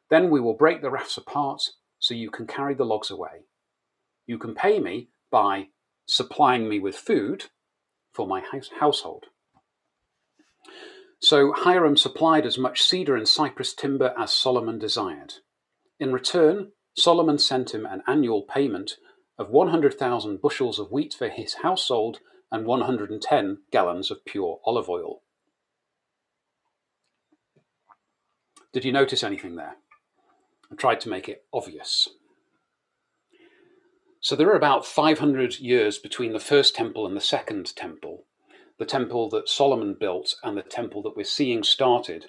Then 0.09 0.31
we 0.31 0.41
will 0.41 0.55
break 0.55 0.81
the 0.81 0.91
rafts 0.91 1.19
apart 1.19 1.73
so 2.09 2.15
you 2.15 2.31
can 2.31 2.47
carry 2.47 2.75
the 2.75 2.87
logs 2.87 3.11
away. 3.11 3.45
You 4.27 4.39
can 4.39 4.55
pay 4.55 4.81
me 4.81 5.11
by 5.31 5.69
supplying 6.07 6.67
me 6.67 6.81
with 6.81 6.97
food 6.97 7.51
for 8.15 8.27
my 8.27 8.41
house- 8.41 8.71
household. 8.81 9.27
So 11.21 11.53
Hiram 11.53 11.99
supplied 11.99 12.47
as 12.47 12.57
much 12.57 12.83
cedar 12.83 13.15
and 13.15 13.29
cypress 13.29 13.75
timber 13.75 14.15
as 14.17 14.33
Solomon 14.33 14.79
desired. 14.79 15.35
In 16.01 16.15
return, 16.15 16.73
Solomon 16.97 17.37
sent 17.37 17.75
him 17.75 17.85
an 17.85 18.03
annual 18.07 18.43
payment 18.43 18.97
of 19.37 19.51
100,000 19.51 20.41
bushels 20.41 20.79
of 20.79 20.91
wheat 20.91 21.13
for 21.13 21.29
his 21.29 21.57
household 21.57 22.21
and 22.51 22.65
110 22.65 23.65
gallons 23.71 24.11
of 24.11 24.25
pure 24.25 24.61
olive 24.65 24.89
oil. 24.89 25.23
Did 28.73 28.87
you 28.87 28.93
notice 28.93 29.23
anything 29.23 29.57
there? 29.57 29.77
I 30.71 30.75
tried 30.75 31.01
to 31.01 31.09
make 31.09 31.29
it 31.29 31.45
obvious. 31.53 32.09
So 34.21 34.35
there 34.35 34.49
are 34.49 34.57
about 34.57 34.85
500 34.85 35.61
years 35.61 35.99
between 35.99 36.33
the 36.33 36.41
first 36.41 36.75
temple 36.75 37.07
and 37.07 37.17
the 37.17 37.21
second 37.21 37.75
temple, 37.77 38.25
the 38.79 38.85
temple 38.85 39.29
that 39.31 39.49
Solomon 39.49 39.97
built 39.99 40.35
and 40.43 40.57
the 40.57 40.63
temple 40.63 41.03
that 41.03 41.17
we're 41.17 41.25
seeing 41.25 41.63
started 41.63 42.27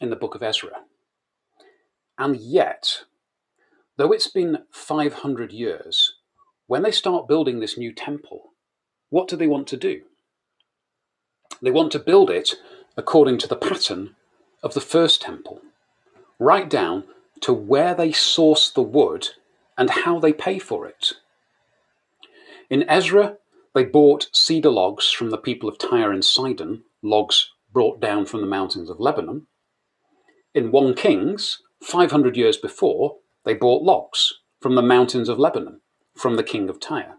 in 0.00 0.10
the 0.10 0.16
book 0.16 0.34
of 0.34 0.42
Ezra. 0.42 0.82
And 2.18 2.36
yet, 2.36 3.04
though 3.96 4.12
it's 4.12 4.26
been 4.26 4.64
500 4.70 5.52
years, 5.52 6.14
when 6.66 6.82
they 6.82 6.90
start 6.90 7.28
building 7.28 7.60
this 7.60 7.78
new 7.78 7.92
temple, 7.92 8.52
what 9.08 9.28
do 9.28 9.36
they 9.36 9.46
want 9.46 9.66
to 9.68 9.76
do? 9.76 10.02
They 11.62 11.70
want 11.70 11.92
to 11.92 11.98
build 11.98 12.30
it 12.30 12.54
according 12.96 13.38
to 13.38 13.48
the 13.48 13.56
pattern 13.56 14.16
of 14.62 14.74
the 14.74 14.80
first 14.80 15.22
temple, 15.22 15.60
right 16.38 16.68
down 16.68 17.04
to 17.40 17.52
where 17.52 17.94
they 17.94 18.12
source 18.12 18.70
the 18.70 18.82
wood 18.82 19.28
and 19.76 19.90
how 19.90 20.18
they 20.18 20.32
pay 20.32 20.58
for 20.58 20.86
it. 20.86 21.14
In 22.68 22.88
Ezra, 22.88 23.36
they 23.74 23.84
bought 23.84 24.28
cedar 24.32 24.70
logs 24.70 25.10
from 25.10 25.30
the 25.30 25.38
people 25.38 25.68
of 25.68 25.78
Tyre 25.78 26.12
and 26.12 26.24
Sidon, 26.24 26.82
logs 27.02 27.50
brought 27.72 28.00
down 28.00 28.26
from 28.26 28.40
the 28.40 28.46
mountains 28.46 28.90
of 28.90 29.00
Lebanon. 29.00 29.46
In 30.54 30.72
1 30.72 30.94
Kings, 30.94 31.62
500 31.82 32.36
years 32.36 32.56
before, 32.56 33.16
they 33.44 33.54
bought 33.54 33.82
logs 33.82 34.40
from 34.60 34.74
the 34.74 34.82
mountains 34.82 35.28
of 35.28 35.38
Lebanon 35.38 35.80
from 36.16 36.36
the 36.36 36.42
king 36.42 36.68
of 36.68 36.80
Tyre. 36.80 37.16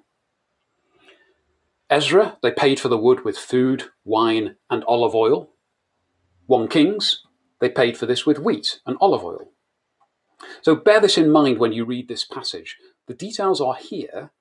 Ezra, 1.90 2.38
they 2.42 2.52
paid 2.52 2.80
for 2.80 2.88
the 2.88 2.98
wood 2.98 3.26
with 3.26 3.38
food, 3.38 3.86
wine, 4.06 4.56
and 4.70 4.84
olive 4.86 5.16
oil. 5.16 5.50
1 6.46 6.68
Kings, 6.68 7.24
they 7.60 7.70
paid 7.70 7.98
for 7.98 8.06
this 8.06 8.26
with 8.26 8.40
wheat 8.40 8.80
and 8.86 8.98
olive 9.02 9.24
oil. 9.24 9.52
So 10.62 10.76
bear 10.76 11.00
this 11.00 11.18
in 11.18 11.32
mind 11.32 11.60
when 11.60 11.74
you 11.74 11.86
read 11.86 12.08
this 12.08 12.26
passage. 12.26 12.78
The 13.08 13.14
details 13.14 13.62
are 13.62 13.76
here 13.76 14.32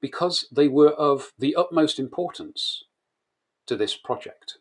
because 0.00 0.46
they 0.52 0.68
were 0.68 0.90
of 0.90 1.32
the 1.38 1.54
utmost 1.54 1.98
importance 1.98 2.84
to 3.66 3.76
this 3.76 3.96
project. 3.96 4.58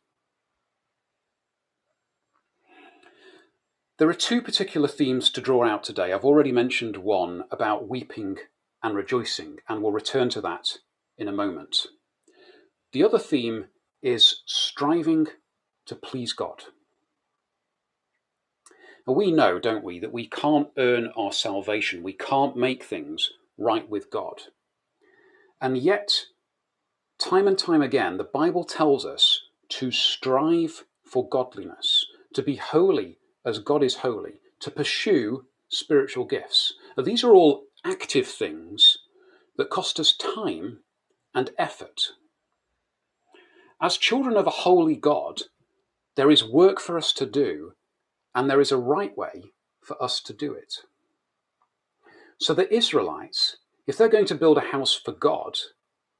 There 3.98 4.10
are 4.10 4.13
two 4.13 4.41
particular 4.41 4.88
themes 4.88 5.32
to 5.32 5.41
draw 5.41 5.65
out 5.67 5.84
today. 5.84 6.13
I've 6.13 6.25
already 6.25 6.51
mentioned 6.51 6.98
one 6.98 7.46
about 7.50 7.89
weeping 7.89 8.38
and 8.84 8.96
rejoicing, 8.96 9.58
and 9.67 9.82
we'll 9.82 9.91
return 9.91 10.29
to 10.29 10.41
that 10.41 10.77
in 11.17 11.27
a 11.27 11.32
moment. 11.32 11.88
The 12.94 13.03
other 13.03 13.17
theme 13.17 13.65
is 14.03 14.44
striving 14.46 15.27
to 15.88 15.96
please 15.96 16.34
God. 16.34 16.65
And 19.08 19.16
we 19.16 19.32
know, 19.32 19.58
don't 19.58 19.86
we, 19.86 20.00
that 20.00 20.12
we 20.12 20.28
can't 20.28 20.68
earn 20.78 21.12
our 21.15 21.32
salvation. 21.32 22.04
We 22.04 22.13
can't 22.13 22.58
make 22.58 22.84
things 22.84 23.32
right 23.58 23.89
with 23.89 24.12
God. 24.12 24.41
And 25.62 25.78
yet, 25.78 26.26
time 27.17 27.48
and 27.48 27.58
time 27.58 27.82
again, 27.82 28.17
the 28.17 28.26
Bible 28.26 28.65
tells 28.65 29.06
us 29.06 29.41
to 29.70 29.91
strive 29.91 30.84
for 31.06 31.28
godliness, 31.28 32.06
to 32.34 32.43
be 32.43 32.58
holy 32.58 33.17
as 33.46 33.60
God 33.60 33.82
is 33.82 33.96
holy, 33.96 34.41
to 34.60 34.70
pursue 34.70 35.46
spiritual 35.70 36.26
gifts. 36.26 36.74
Now, 36.98 37.04
these 37.04 37.24
are 37.24 37.34
all 37.34 37.63
active 37.86 38.28
things 38.28 38.98
that 39.56 39.70
cost 39.70 40.00
us 40.02 40.13
time 40.13 40.80
and 41.34 41.52
effort. 41.58 42.02
As 43.82 43.98
children 43.98 44.36
of 44.36 44.48
a 44.48 44.52
holy 44.52 44.96
God, 44.96 45.43
there 46.15 46.32
is 46.32 46.43
work 46.43 46.80
for 46.80 46.98
us 46.98 47.13
to 47.13 47.26
do, 47.26 47.74
and 48.38 48.47
there 48.47 48.62
is 48.62 48.71
a 48.71 48.78
right 48.78 49.17
way 49.17 49.45
for 49.82 50.02
us 50.02 50.21
to 50.21 50.32
do 50.32 50.54
it. 50.54 50.76
So 52.38 52.54
the 52.54 52.71
Israelites, 52.71 53.58
if 53.88 53.97
they're 53.97 54.08
going 54.08 54.28
to 54.28 54.36
build 54.36 54.60
a 54.60 54.71
house 54.71 54.93
for 54.93 55.12
God, 55.12 55.58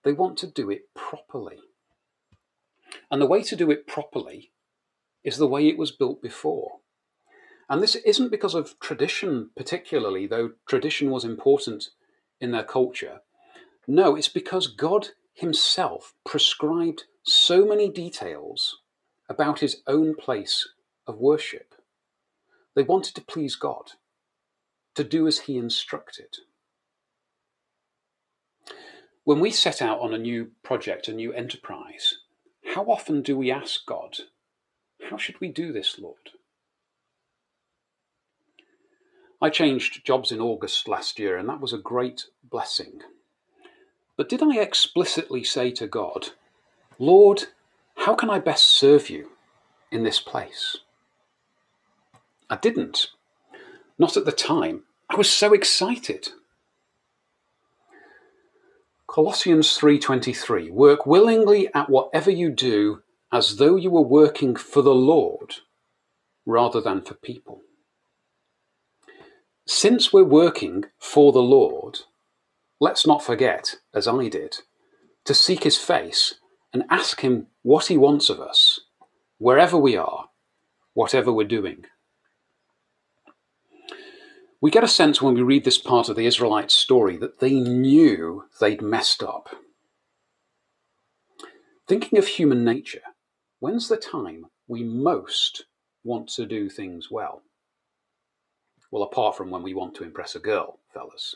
they 0.03 0.13
want 0.13 0.36
to 0.39 0.47
do 0.47 0.71
it 0.71 0.91
properly. 0.95 1.60
And 3.12 3.21
the 3.21 3.27
way 3.27 3.43
to 3.43 3.56
do 3.56 3.69
it 3.69 3.86
properly 3.86 4.51
is 5.23 5.38
the 5.38 5.47
way 5.47 5.67
it 5.67 5.77
was 5.77 5.91
built 5.91 6.19
before. 6.23 6.80
And 7.69 7.84
this 7.84 7.93
isn't 7.93 8.32
because 8.32 8.56
of 8.56 8.80
tradition, 8.80 9.51
particularly, 9.56 10.25
though 10.25 10.53
tradition 10.67 11.12
was 11.12 11.23
important 11.23 11.89
in 12.41 12.49
their 12.49 12.63
culture. 12.63 13.19
No, 13.86 14.15
it's 14.15 14.27
because 14.27 14.65
God 14.65 15.10
Himself 15.36 16.15
prescribed 16.25 17.03
so 17.21 17.63
many 17.63 17.89
details 17.89 18.80
about 19.30 19.60
His 19.60 19.84
own 19.86 20.15
place 20.15 20.67
of 21.06 21.19
worship. 21.19 21.75
They 22.77 22.83
wanted 22.83 23.15
to 23.15 23.21
please 23.21 23.55
God, 23.55 23.93
to 24.93 25.03
do 25.03 25.25
as 25.25 25.39
He 25.39 25.57
instructed. 25.57 26.37
When 29.23 29.39
we 29.39 29.49
set 29.49 29.81
out 29.81 29.99
on 29.99 30.13
a 30.13 30.19
new 30.19 30.51
project, 30.61 31.07
a 31.07 31.13
new 31.13 31.33
enterprise, 31.33 32.19
how 32.75 32.83
often 32.83 33.23
do 33.23 33.35
we 33.35 33.49
ask 33.49 33.83
God, 33.87 34.17
How 35.09 35.17
should 35.17 35.41
we 35.41 35.47
do 35.47 35.73
this, 35.73 35.97
Lord? 35.97 36.29
I 39.41 39.49
changed 39.49 40.05
jobs 40.05 40.31
in 40.31 40.39
August 40.39 40.87
last 40.87 41.17
year, 41.17 41.35
and 41.35 41.49
that 41.49 41.59
was 41.59 41.73
a 41.73 41.79
great 41.79 42.25
blessing. 42.43 43.01
But 44.15 44.29
did 44.29 44.43
I 44.43 44.57
explicitly 44.57 45.43
say 45.43 45.71
to 45.71 45.87
God, 45.87 46.29
Lord, 46.99 47.45
how 47.95 48.13
can 48.13 48.29
I 48.29 48.37
best 48.37 48.65
serve 48.65 49.09
you 49.09 49.31
in 49.91 50.03
this 50.03 50.19
place? 50.19 50.77
I 52.49 52.57
didn't. 52.57 53.07
Not 53.97 54.17
at 54.17 54.25
the 54.25 54.31
time. 54.31 54.83
I 55.10 55.15
was 55.15 55.29
so 55.29 55.53
excited. 55.53 56.29
Colossians 59.07 59.77
3:23 59.77 60.69
Work 60.69 61.05
willingly 61.05 61.73
at 61.73 61.89
whatever 61.89 62.29
you 62.29 62.49
do 62.49 63.01
as 63.31 63.57
though 63.57 63.75
you 63.75 63.89
were 63.89 64.01
working 64.01 64.55
for 64.55 64.81
the 64.81 64.95
Lord 64.95 65.55
rather 66.45 66.79
than 66.79 67.01
for 67.01 67.13
people. 67.15 67.62
Since 69.65 70.13
we're 70.13 70.23
working 70.23 70.86
for 70.97 71.33
the 71.33 71.41
Lord, 71.41 71.99
let's 72.79 73.05
not 73.05 73.21
forget, 73.21 73.75
as 73.93 74.07
I 74.07 74.29
did, 74.29 74.60
to 75.25 75.33
seek 75.33 75.63
his 75.63 75.77
face 75.77 76.36
and 76.71 76.86
ask 76.89 77.21
him 77.21 77.47
what 77.63 77.88
he 77.88 77.97
wants 77.97 78.29
of 78.29 78.39
us, 78.39 78.79
wherever 79.39 79.77
we 79.77 79.97
are, 79.97 80.29
whatever 80.93 81.33
we're 81.33 81.47
doing. 81.47 81.86
We 84.60 84.72
get 84.72 84.84
a 84.84 84.88
sense 84.88 85.22
when 85.22 85.36
we 85.36 85.43
read 85.43 85.65
this 85.65 85.78
part 85.78 86.10
of 86.10 86.15
the 86.15 86.26
Israelite 86.26 86.72
story 86.72 87.15
that 87.17 87.39
they 87.39 87.60
knew 87.60 88.46
they'd 88.60 88.82
messed 88.82 89.22
up. 89.22 89.50
Thinking 91.88 92.17
of 92.17 92.28
human 92.28 92.63
nature, 92.63 93.04
when's 93.60 93.88
the 93.88 93.98
time 93.98 94.48
we 94.67 94.84
most 94.84 95.65
want 96.04 96.30
to 96.30 96.46
do 96.48 96.70
things 96.70 97.12
well? 97.12 97.43
Well, 98.89 99.04
apart 99.04 99.38
from 99.38 99.52
when 99.52 99.62
we 99.62 99.76
want 99.76 99.93
to 99.96 100.04
impress 100.04 100.34
a 100.36 100.39
girl, 100.39 100.80
fellas. 100.91 101.36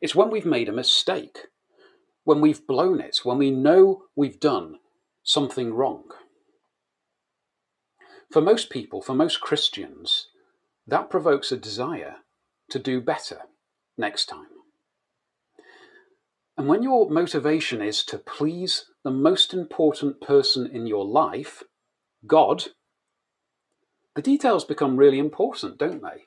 It's 0.00 0.14
when 0.14 0.30
we've 0.30 0.46
made 0.46 0.68
a 0.68 0.72
mistake, 0.72 1.48
when 2.22 2.40
we've 2.40 2.66
blown 2.66 3.00
it, 3.00 3.20
when 3.24 3.38
we 3.38 3.50
know 3.50 4.04
we've 4.14 4.38
done 4.38 4.78
something 5.24 5.74
wrong. 5.74 6.04
For 8.30 8.40
most 8.40 8.70
people, 8.70 9.02
for 9.02 9.14
most 9.14 9.40
Christians, 9.40 10.28
that 10.90 11.10
provokes 11.10 11.52
a 11.52 11.56
desire 11.56 12.16
to 12.70 12.78
do 12.78 13.00
better 13.00 13.42
next 13.96 14.26
time. 14.26 14.46
And 16.56 16.68
when 16.68 16.82
your 16.82 17.08
motivation 17.08 17.80
is 17.80 18.04
to 18.04 18.18
please 18.18 18.86
the 19.02 19.10
most 19.10 19.54
important 19.54 20.20
person 20.20 20.66
in 20.66 20.86
your 20.86 21.04
life, 21.04 21.62
God, 22.26 22.64
the 24.14 24.22
details 24.22 24.64
become 24.64 24.96
really 24.96 25.18
important, 25.18 25.78
don't 25.78 26.02
they? 26.02 26.26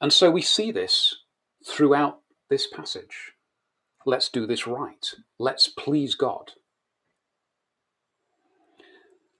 And 0.00 0.12
so 0.12 0.30
we 0.30 0.42
see 0.42 0.72
this 0.72 1.18
throughout 1.64 2.20
this 2.48 2.66
passage. 2.66 3.32
Let's 4.06 4.28
do 4.28 4.46
this 4.46 4.66
right. 4.66 5.06
Let's 5.38 5.68
please 5.68 6.14
God. 6.14 6.52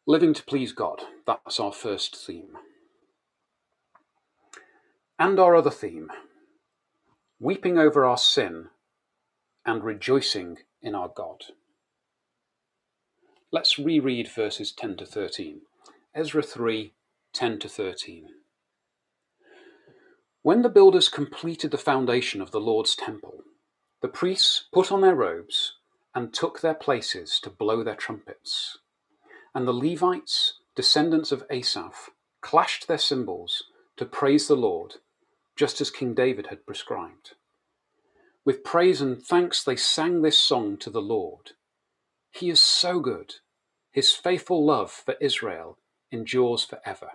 Living 0.07 0.35
to 0.35 0.43
please 0.45 0.73
God, 0.73 1.03
that's 1.27 1.59
our 1.59 1.73
first 1.73 2.15
theme. 2.15 2.57
And 5.21 5.39
our 5.39 5.55
other 5.55 5.71
theme, 5.71 6.09
weeping 7.39 7.77
over 7.77 8.07
our 8.07 8.17
sin 8.17 8.69
and 9.67 9.85
rejoicing 9.85 10.61
in 10.81 10.95
our 10.95 11.11
God. 11.15 11.45
Let's 13.53 13.79
reread 13.79 14.31
verses 14.35 14.73
10 14.73 14.97
to 14.97 15.05
13. 15.05 15.61
Ezra 16.15 16.43
3 16.43 16.95
10 17.35 17.59
to 17.59 17.69
13. 17.69 18.29
When 20.41 20.63
the 20.63 20.71
builders 20.71 21.11
completed 21.11 21.71
the 21.71 21.77
foundation 21.77 22.41
of 22.41 22.51
the 22.51 22.59
Lord's 22.59 22.97
temple, 22.97 23.43
the 24.01 24.09
priests 24.09 24.69
put 24.73 24.91
on 24.91 25.03
their 25.03 25.15
robes 25.15 25.75
and 26.15 26.33
took 26.33 26.63
their 26.63 26.73
places 26.73 27.39
to 27.41 27.51
blow 27.51 27.85
their 27.85 27.95
trumpets. 27.95 28.79
And 29.55 29.69
the 29.69 29.75
Levites, 29.75 30.55
descendants 30.75 31.31
of 31.31 31.45
Asaph, 31.51 32.09
clashed 32.41 32.89
their 32.89 32.97
cymbals 32.97 33.65
to 33.99 34.07
praise 34.07 34.49
the 34.49 34.57
Lord, 34.57 34.95
just 35.61 35.83
as 35.83 35.91
King 35.91 36.15
David 36.15 36.47
had 36.47 36.65
prescribed. 36.65 37.35
With 38.47 38.65
praise 38.65 39.03
and 39.03 39.23
thanks 39.23 39.63
they 39.63 39.77
sang 39.77 40.23
this 40.23 40.39
song 40.39 40.79
to 40.79 40.89
the 40.89 41.03
Lord. 41.03 41.51
He 42.31 42.49
is 42.49 42.63
so 42.63 42.99
good. 42.99 43.35
His 43.93 44.11
faithful 44.11 44.65
love 44.65 44.91
for 44.91 45.17
Israel 45.21 45.77
endures 46.11 46.65
forever. 46.65 47.11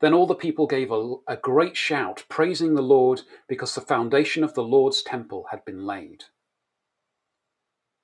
Then 0.00 0.12
all 0.12 0.26
the 0.26 0.34
people 0.34 0.66
gave 0.66 0.90
a, 0.90 1.14
a, 1.28 1.36
great 1.36 1.76
shout, 1.76 2.24
praising 2.28 2.74
the 2.74 2.82
Lord, 2.82 3.22
because 3.48 3.76
the 3.76 3.80
foundation 3.80 4.42
of 4.42 4.54
the 4.54 4.64
Lord's 4.64 5.00
temple 5.00 5.46
had 5.52 5.64
been 5.64 5.86
laid. 5.86 6.24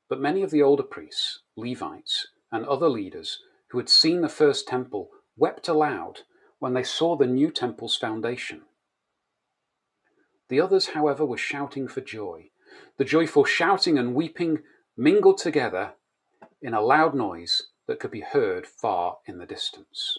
But 0.08 0.20
many 0.20 0.44
of 0.44 0.52
the 0.52 0.62
older 0.62 0.84
priests, 0.84 1.40
Levites, 1.56 2.28
and 2.52 2.64
other 2.64 2.88
leaders 2.88 3.40
who 3.70 3.78
had 3.78 3.88
seen 3.88 4.20
the 4.20 4.28
first 4.28 4.68
temple 4.68 5.10
wept 5.36 5.66
aloud 5.66 6.20
when 6.60 6.74
they 6.74 6.84
saw 6.84 7.16
the 7.16 7.26
new 7.26 7.50
temple's 7.50 7.96
foundation. 7.96 8.62
The 10.48 10.60
others, 10.60 10.88
however, 10.88 11.24
were 11.24 11.38
shouting 11.38 11.88
for 11.88 12.00
joy. 12.00 12.50
The 12.98 13.04
joyful 13.04 13.44
shouting 13.44 13.98
and 13.98 14.14
weeping 14.14 14.62
mingled 14.96 15.38
together 15.38 15.94
in 16.60 16.74
a 16.74 16.80
loud 16.80 17.14
noise 17.14 17.68
that 17.86 17.98
could 18.00 18.10
be 18.10 18.20
heard 18.20 18.66
far 18.66 19.18
in 19.26 19.38
the 19.38 19.46
distance. 19.46 20.18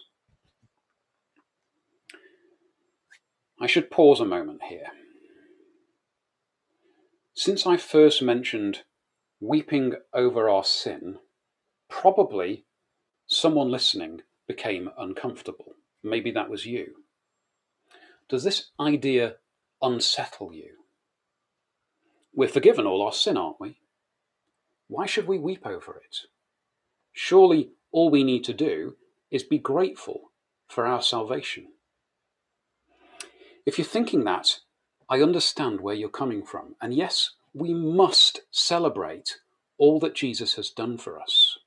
I 3.59 3.67
should 3.67 3.89
pause 3.89 4.19
a 4.19 4.25
moment 4.25 4.63
here. 4.63 4.87
Since 7.33 7.65
I 7.65 7.77
first 7.77 8.21
mentioned 8.21 8.83
weeping 9.39 9.93
over 10.13 10.49
our 10.49 10.63
sin, 10.63 11.19
probably 11.89 12.65
someone 13.27 13.69
listening 13.69 14.21
became 14.47 14.89
uncomfortable. 14.97 15.75
Maybe 16.03 16.31
that 16.31 16.49
was 16.49 16.65
you. 16.65 16.95
Does 18.29 18.43
this 18.43 18.71
idea 18.79 19.35
unsettle 19.85 20.51
you? 20.53 20.71
We're 22.33 22.49
forgiven 22.49 22.85
all 22.85 23.01
our 23.01 23.13
sin, 23.13 23.37
aren't 23.37 23.61
we? 23.61 23.77
Why 24.87 25.05
should 25.05 25.27
we 25.27 25.37
weep 25.37 25.65
over 25.65 25.95
it? 25.95 26.17
Surely 27.13 27.69
all 27.91 28.09
we 28.09 28.23
need 28.23 28.43
to 28.45 28.53
do 28.53 28.95
is 29.31 29.43
be 29.43 29.57
grateful 29.57 30.31
for 30.67 30.85
our 30.85 31.01
salvation. 31.01 31.67
If 33.65 33.77
you're 33.77 33.85
thinking 33.85 34.25
that, 34.25 34.59
I 35.09 35.21
understand 35.21 35.81
where 35.81 35.95
you're 35.95 36.09
coming 36.09 36.43
from. 36.43 36.75
And 36.81 36.93
yes, 36.93 37.31
we 37.53 37.73
must 37.73 38.41
celebrate 38.51 39.37
all 39.77 39.99
that 39.99 40.15
Jesus 40.15 40.55
has 40.55 40.69
done 40.69 40.97
for 40.97 41.19
us. 41.19 41.57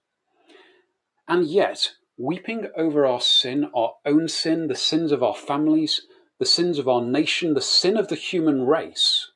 And 1.27 1.47
yet, 1.47 1.93
weeping 2.17 2.69
over 2.77 3.07
our 3.07 3.21
sin, 3.21 3.71
our 3.75 3.95
own 4.05 4.29
sin, 4.29 4.67
the 4.67 4.75
sins 4.75 5.13
of 5.13 5.23
our 5.23 5.35
families, 5.35 6.03
the 6.39 6.47
sins 6.47 6.79
of 6.79 6.89
our 6.89 7.03
nation, 7.03 7.55
the 7.55 7.61
sin 7.61 7.97
of 7.97 8.09
the 8.09 8.15
human 8.15 8.67
race, 8.67 9.31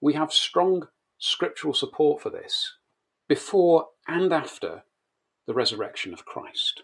we 0.00 0.14
have 0.14 0.32
strong 0.32 0.88
scriptural 1.18 1.72
support 1.72 2.20
for 2.20 2.30
this 2.30 2.74
before 3.28 3.86
and 4.06 4.32
after 4.32 4.82
the 5.46 5.54
resurrection 5.54 6.12
of 6.12 6.24
Christ. 6.26 6.82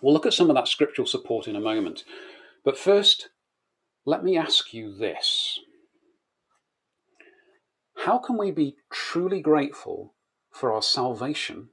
We'll 0.00 0.12
look 0.12 0.26
at 0.26 0.34
some 0.34 0.50
of 0.50 0.56
that 0.56 0.68
scriptural 0.68 1.06
support 1.06 1.48
in 1.48 1.56
a 1.56 1.60
moment. 1.60 2.04
But 2.64 2.78
first, 2.78 3.30
let 4.04 4.22
me 4.22 4.36
ask 4.36 4.74
you 4.74 4.94
this 4.96 5.58
How 8.04 8.18
can 8.18 8.36
we 8.36 8.50
be 8.50 8.76
truly 8.92 9.40
grateful 9.40 10.14
for 10.50 10.72
our 10.72 10.82
salvation 10.82 11.70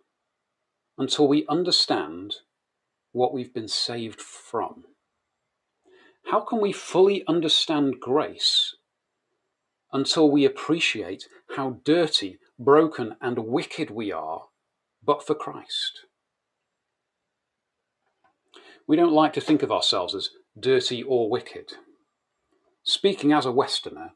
until 0.97 1.27
we 1.27 1.45
understand 1.49 2.35
what 3.11 3.33
we've 3.33 3.53
been 3.53 3.67
saved 3.67 4.21
from? 4.21 4.85
How 6.31 6.41
can 6.41 6.59
we 6.59 6.71
fully 6.71 7.23
understand 7.27 7.99
grace 7.99 8.75
until 9.93 10.29
we 10.29 10.45
appreciate 10.45 11.27
how 11.55 11.77
dirty, 11.83 12.39
broken, 12.57 13.15
and 13.21 13.39
wicked 13.39 13.89
we 13.89 14.11
are, 14.11 14.45
but 15.03 15.25
for 15.25 15.35
Christ? 15.35 16.05
We 18.87 18.95
don't 18.95 19.13
like 19.13 19.33
to 19.33 19.41
think 19.41 19.63
of 19.63 19.71
ourselves 19.71 20.13
as 20.13 20.29
dirty 20.59 21.01
or 21.01 21.29
wicked. 21.29 21.73
Speaking 22.83 23.31
as 23.31 23.45
a 23.45 23.51
Westerner, 23.51 24.11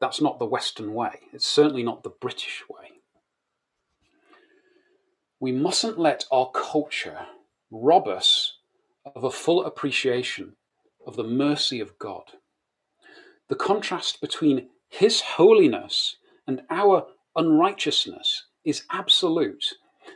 that's 0.00 0.20
not 0.20 0.38
the 0.38 0.46
Western 0.46 0.94
way. 0.94 1.20
It's 1.32 1.46
certainly 1.46 1.82
not 1.82 2.02
the 2.02 2.10
British 2.10 2.62
way 2.68 2.86
we 5.40 5.52
mustn't 5.52 5.98
let 5.98 6.24
our 6.32 6.50
culture 6.50 7.26
rob 7.70 8.08
us 8.08 8.54
of 9.14 9.24
a 9.24 9.30
full 9.30 9.64
appreciation 9.64 10.56
of 11.06 11.16
the 11.16 11.24
mercy 11.24 11.80
of 11.80 11.98
God. 11.98 12.24
The 13.48 13.54
contrast 13.54 14.20
between 14.20 14.68
His 14.88 15.20
holiness 15.20 16.16
and 16.46 16.62
our 16.68 17.06
unrighteousness 17.36 18.44
is 18.64 18.82
absolute. 18.90 19.64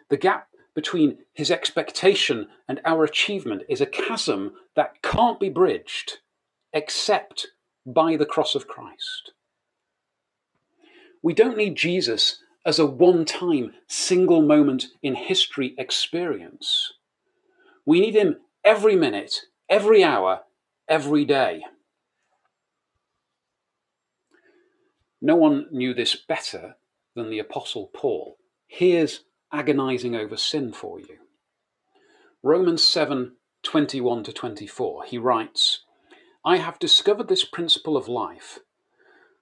The 0.09 0.17
gap 0.17 0.49
between 0.75 1.19
His 1.33 1.51
expectation 1.51 2.49
and 2.69 2.81
our 2.85 3.05
achievement 3.05 3.63
is 3.69 3.81
a 3.81 3.87
chasm 3.87 4.53
that 4.75 5.01
can't 5.03 5.39
be 5.39 5.49
bridged 5.49 6.19
except 6.73 7.49
by 7.87 8.17
the 8.17 8.27
cross 8.27 8.55
of 8.55 8.69
Christ. 8.69 9.33
We 11.23 11.35
don't 11.35 11.57
need 11.57 11.77
Jesus 11.77 12.43
as 12.65 12.79
a 12.79 12.87
one 12.87 13.25
time, 13.25 13.73
single 13.87 14.43
moment 14.43 14.87
in 15.03 15.15
history 15.15 15.75
experience. 15.79 16.93
We 17.87 18.01
need 18.01 18.15
Him 18.15 18.37
every 18.65 18.97
minute, 18.97 19.43
every 19.69 20.05
hour, 20.05 20.43
every 20.91 21.25
day. 21.25 21.65
No 25.23 25.37
one 25.37 25.67
knew 25.71 25.95
this 25.95 26.17
better 26.17 26.75
than 27.15 27.31
the 27.31 27.39
Apostle 27.39 27.91
Paul. 27.95 28.37
Here's 28.67 29.21
agonizing 29.53 30.17
over 30.17 30.37
sin 30.37 30.73
for 30.73 30.99
you. 30.99 31.19
Romans 32.43 32.85
7 32.85 33.37
21 33.63 34.25
to 34.25 34.33
24, 34.33 35.05
he 35.05 35.19
writes, 35.19 35.85
I 36.45 36.57
have 36.57 36.79
discovered 36.79 37.29
this 37.29 37.45
principle 37.45 37.97
of 37.97 38.09
life 38.09 38.61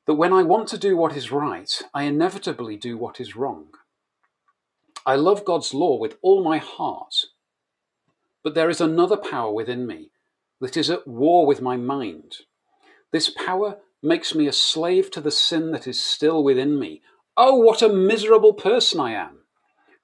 that 0.06 0.14
when 0.14 0.32
I 0.32 0.42
want 0.42 0.66
to 0.68 0.78
do 0.78 0.96
what 0.96 1.16
is 1.16 1.30
right, 1.30 1.70
I 1.94 2.02
inevitably 2.02 2.76
do 2.76 2.98
what 2.98 3.20
is 3.20 3.36
wrong. 3.36 3.68
I 5.06 5.14
love 5.14 5.44
God's 5.44 5.72
law 5.72 5.96
with 5.96 6.16
all 6.20 6.42
my 6.42 6.58
heart, 6.58 7.26
but 8.42 8.54
there 8.54 8.68
is 8.68 8.80
another 8.80 9.16
power 9.16 9.52
within 9.52 9.86
me 9.86 10.10
that 10.60 10.76
is 10.76 10.90
at 10.90 11.06
war 11.06 11.46
with 11.46 11.62
my 11.62 11.76
mind. 11.76 12.38
This 13.12 13.30
power 13.30 13.78
makes 14.02 14.34
me 14.34 14.46
a 14.46 14.52
slave 14.52 15.10
to 15.12 15.20
the 15.20 15.30
sin 15.30 15.72
that 15.72 15.86
is 15.86 16.02
still 16.02 16.42
within 16.42 16.78
me. 16.78 17.02
Oh, 17.36 17.56
what 17.56 17.82
a 17.82 17.88
miserable 17.88 18.52
person 18.52 19.00
I 19.00 19.12
am! 19.12 19.40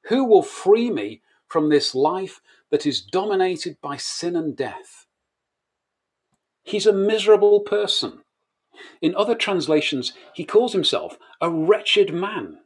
Who 0.08 0.24
will 0.24 0.42
free 0.42 0.90
me 0.90 1.22
from 1.48 1.68
this 1.68 1.94
life 1.94 2.40
that 2.70 2.86
is 2.86 3.02
dominated 3.02 3.76
by 3.80 3.96
sin 3.96 4.36
and 4.36 4.56
death? 4.56 5.06
He's 6.62 6.86
a 6.86 6.92
miserable 6.92 7.60
person. 7.60 8.20
In 9.00 9.14
other 9.14 9.34
translations, 9.34 10.12
he 10.34 10.44
calls 10.44 10.72
himself 10.72 11.16
a 11.40 11.50
wretched 11.50 12.12
man. 12.12 12.58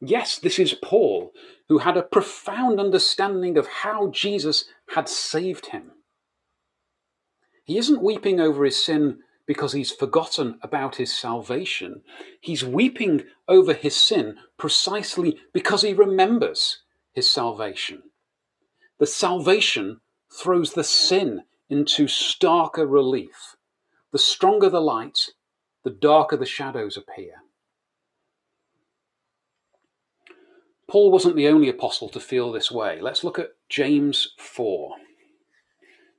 Yes, 0.00 0.38
this 0.38 0.58
is 0.58 0.74
Paul, 0.74 1.32
who 1.68 1.78
had 1.78 1.96
a 1.96 2.02
profound 2.02 2.80
understanding 2.80 3.56
of 3.56 3.66
how 3.66 4.10
Jesus 4.10 4.64
had 4.90 5.08
saved 5.08 5.66
him. 5.66 5.92
He 7.66 7.78
isn't 7.78 8.02
weeping 8.02 8.38
over 8.40 8.64
his 8.64 8.82
sin 8.82 9.18
because 9.44 9.72
he's 9.72 9.90
forgotten 9.90 10.58
about 10.62 10.96
his 10.96 11.12
salvation. 11.12 12.02
He's 12.40 12.64
weeping 12.64 13.24
over 13.48 13.74
his 13.74 13.96
sin 13.96 14.36
precisely 14.56 15.36
because 15.52 15.82
he 15.82 15.92
remembers 15.92 16.82
his 17.12 17.28
salvation. 17.28 18.04
The 19.00 19.06
salvation 19.06 20.00
throws 20.32 20.74
the 20.74 20.84
sin 20.84 21.42
into 21.68 22.04
starker 22.04 22.88
relief. 22.88 23.56
The 24.12 24.18
stronger 24.20 24.70
the 24.70 24.80
light, 24.80 25.30
the 25.82 25.90
darker 25.90 26.36
the 26.36 26.46
shadows 26.46 26.96
appear. 26.96 27.32
Paul 30.88 31.10
wasn't 31.10 31.34
the 31.34 31.48
only 31.48 31.68
apostle 31.68 32.08
to 32.10 32.20
feel 32.20 32.52
this 32.52 32.70
way. 32.70 33.00
Let's 33.00 33.24
look 33.24 33.40
at 33.40 33.50
James 33.68 34.34
4. 34.38 34.94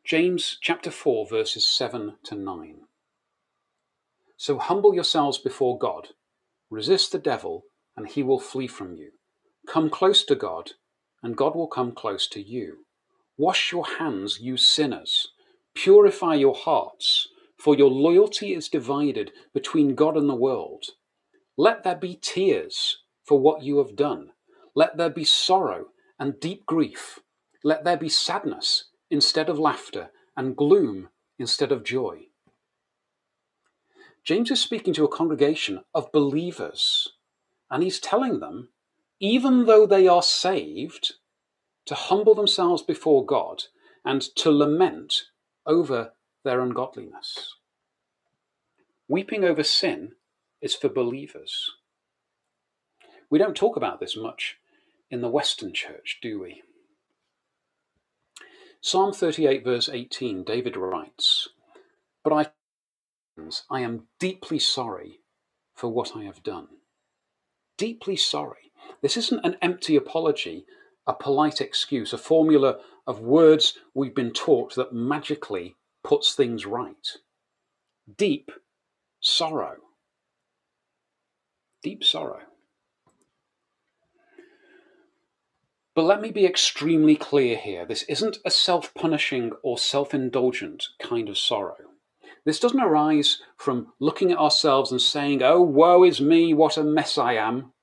James 0.07 0.57
chapter 0.61 0.89
4, 0.89 1.27
verses 1.27 1.67
7 1.67 2.15
to 2.23 2.33
9. 2.33 2.75
So 4.37 4.57
humble 4.57 4.95
yourselves 4.95 5.37
before 5.37 5.77
God, 5.77 6.07
resist 6.69 7.11
the 7.11 7.19
devil, 7.19 7.65
and 7.97 8.07
he 8.07 8.23
will 8.23 8.39
flee 8.39 8.67
from 8.67 8.95
you. 8.95 9.09
Come 9.67 9.89
close 9.89 10.23
to 10.23 10.35
God, 10.35 10.71
and 11.21 11.35
God 11.35 11.55
will 11.55 11.67
come 11.67 11.91
close 11.91 12.25
to 12.29 12.41
you. 12.41 12.85
Wash 13.37 13.73
your 13.73 13.85
hands, 13.99 14.39
you 14.39 14.55
sinners. 14.55 15.27
Purify 15.75 16.35
your 16.35 16.55
hearts, 16.55 17.27
for 17.57 17.75
your 17.75 17.91
loyalty 17.91 18.53
is 18.53 18.69
divided 18.69 19.33
between 19.53 19.93
God 19.93 20.15
and 20.15 20.29
the 20.29 20.35
world. 20.35 20.85
Let 21.57 21.83
there 21.83 21.97
be 21.97 22.15
tears 22.15 22.99
for 23.25 23.41
what 23.41 23.61
you 23.61 23.79
have 23.79 23.97
done. 23.97 24.29
Let 24.73 24.95
there 24.95 25.09
be 25.09 25.25
sorrow 25.25 25.87
and 26.17 26.39
deep 26.39 26.65
grief. 26.65 27.19
Let 27.61 27.83
there 27.83 27.97
be 27.97 28.07
sadness 28.07 28.85
instead 29.09 29.49
of 29.49 29.59
laughter 29.59 30.09
and 30.35 30.55
gloom 30.55 31.09
instead 31.39 31.71
of 31.71 31.83
joy. 31.83 32.27
James 34.23 34.51
is 34.51 34.59
speaking 34.59 34.93
to 34.93 35.05
a 35.05 35.09
congregation 35.09 35.83
of 35.93 36.11
believers, 36.11 37.09
and 37.71 37.81
he's 37.81 37.99
telling 37.99 38.39
them, 38.39 38.69
even 39.19 39.65
though 39.65 39.85
they 39.85 40.07
are 40.07 40.21
saved, 40.21 41.13
to 41.85 41.95
humble 41.95 42.35
themselves 42.35 42.81
before 42.81 43.25
God 43.25 43.63
and 44.03 44.21
to 44.35 44.51
lament 44.51 45.23
over 45.65 46.11
their 46.43 46.59
ungodliness. 46.59 47.55
Weeping 49.07 49.45
over 49.45 49.63
sin 49.63 50.13
is 50.61 50.75
for 50.75 50.89
believers. 50.89 51.71
We 53.29 53.39
don't 53.39 53.55
talk 53.55 53.77
about 53.77 53.99
this 53.99 54.17
much 54.17 54.57
in 55.09 55.21
the 55.21 55.29
Western 55.29 55.73
church, 55.73 56.19
do 56.21 56.41
we? 56.41 56.63
Psalm 58.81 59.11
38, 59.11 59.63
verse 59.63 59.89
18, 59.89 60.43
David 60.43 60.77
writes, 60.77 61.49
But 62.23 62.33
I 62.33 62.47
I 63.69 63.81
am 63.81 64.07
deeply 64.19 64.59
sorry 64.59 65.19
for 65.75 65.89
what 65.89 66.15
I 66.15 66.23
have 66.23 66.41
done. 66.41 66.67
Deeply 67.77 68.15
sorry. 68.15 68.71
This 69.01 69.17
isn't 69.17 69.45
an 69.45 69.57
empty 69.61 69.95
apology, 69.95 70.65
a 71.05 71.13
polite 71.13 71.61
excuse, 71.61 72.13
a 72.13 72.17
formula 72.17 72.79
of 73.05 73.19
words 73.19 73.77
we've 73.93 74.15
been 74.15 74.31
taught 74.31 74.75
that 74.75 74.93
magically 74.93 75.75
puts 76.03 76.33
things 76.33 76.65
right. 76.65 77.17
Deep 78.17 78.51
sorrow. 79.19 79.77
Deep 81.83 82.03
sorrow. 82.03 82.41
But 85.97 86.05
let 86.05 86.21
me 86.21 86.29
be 86.29 86.45
extremely 86.45 87.15
clear 87.15 87.57
here 87.57 87.83
this 87.83 88.03
isn't 88.03 88.37
a 88.45 88.51
self 88.51 88.93
punishing 88.93 89.53
or 89.63 89.79
self 89.79 90.13
indulgent 90.13 90.89
kind 91.01 91.27
of 91.27 91.39
sorrow. 91.39 91.77
This 92.45 92.59
doesn't 92.59 92.79
arise 92.79 93.41
from 93.55 93.93
looking 93.99 94.31
at 94.31 94.37
ourselves 94.37 94.91
and 94.91 95.01
saying, 95.01 95.41
Oh, 95.41 95.59
woe 95.59 96.03
is 96.03 96.21
me, 96.21 96.53
what 96.53 96.77
a 96.77 96.83
mess 96.83 97.17
I 97.17 97.33
am. 97.33 97.73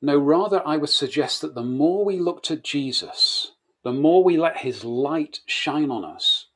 No, 0.00 0.16
rather, 0.16 0.66
I 0.66 0.78
would 0.78 0.88
suggest 0.88 1.42
that 1.42 1.54
the 1.54 1.62
more 1.62 2.02
we 2.02 2.18
look 2.18 2.42
to 2.44 2.56
Jesus, 2.56 3.52
the 3.82 3.92
more 3.92 4.24
we 4.24 4.38
let 4.38 4.56
his 4.56 4.82
light 4.82 5.40
shine 5.44 5.90
on 5.90 6.06
us, 6.06 6.46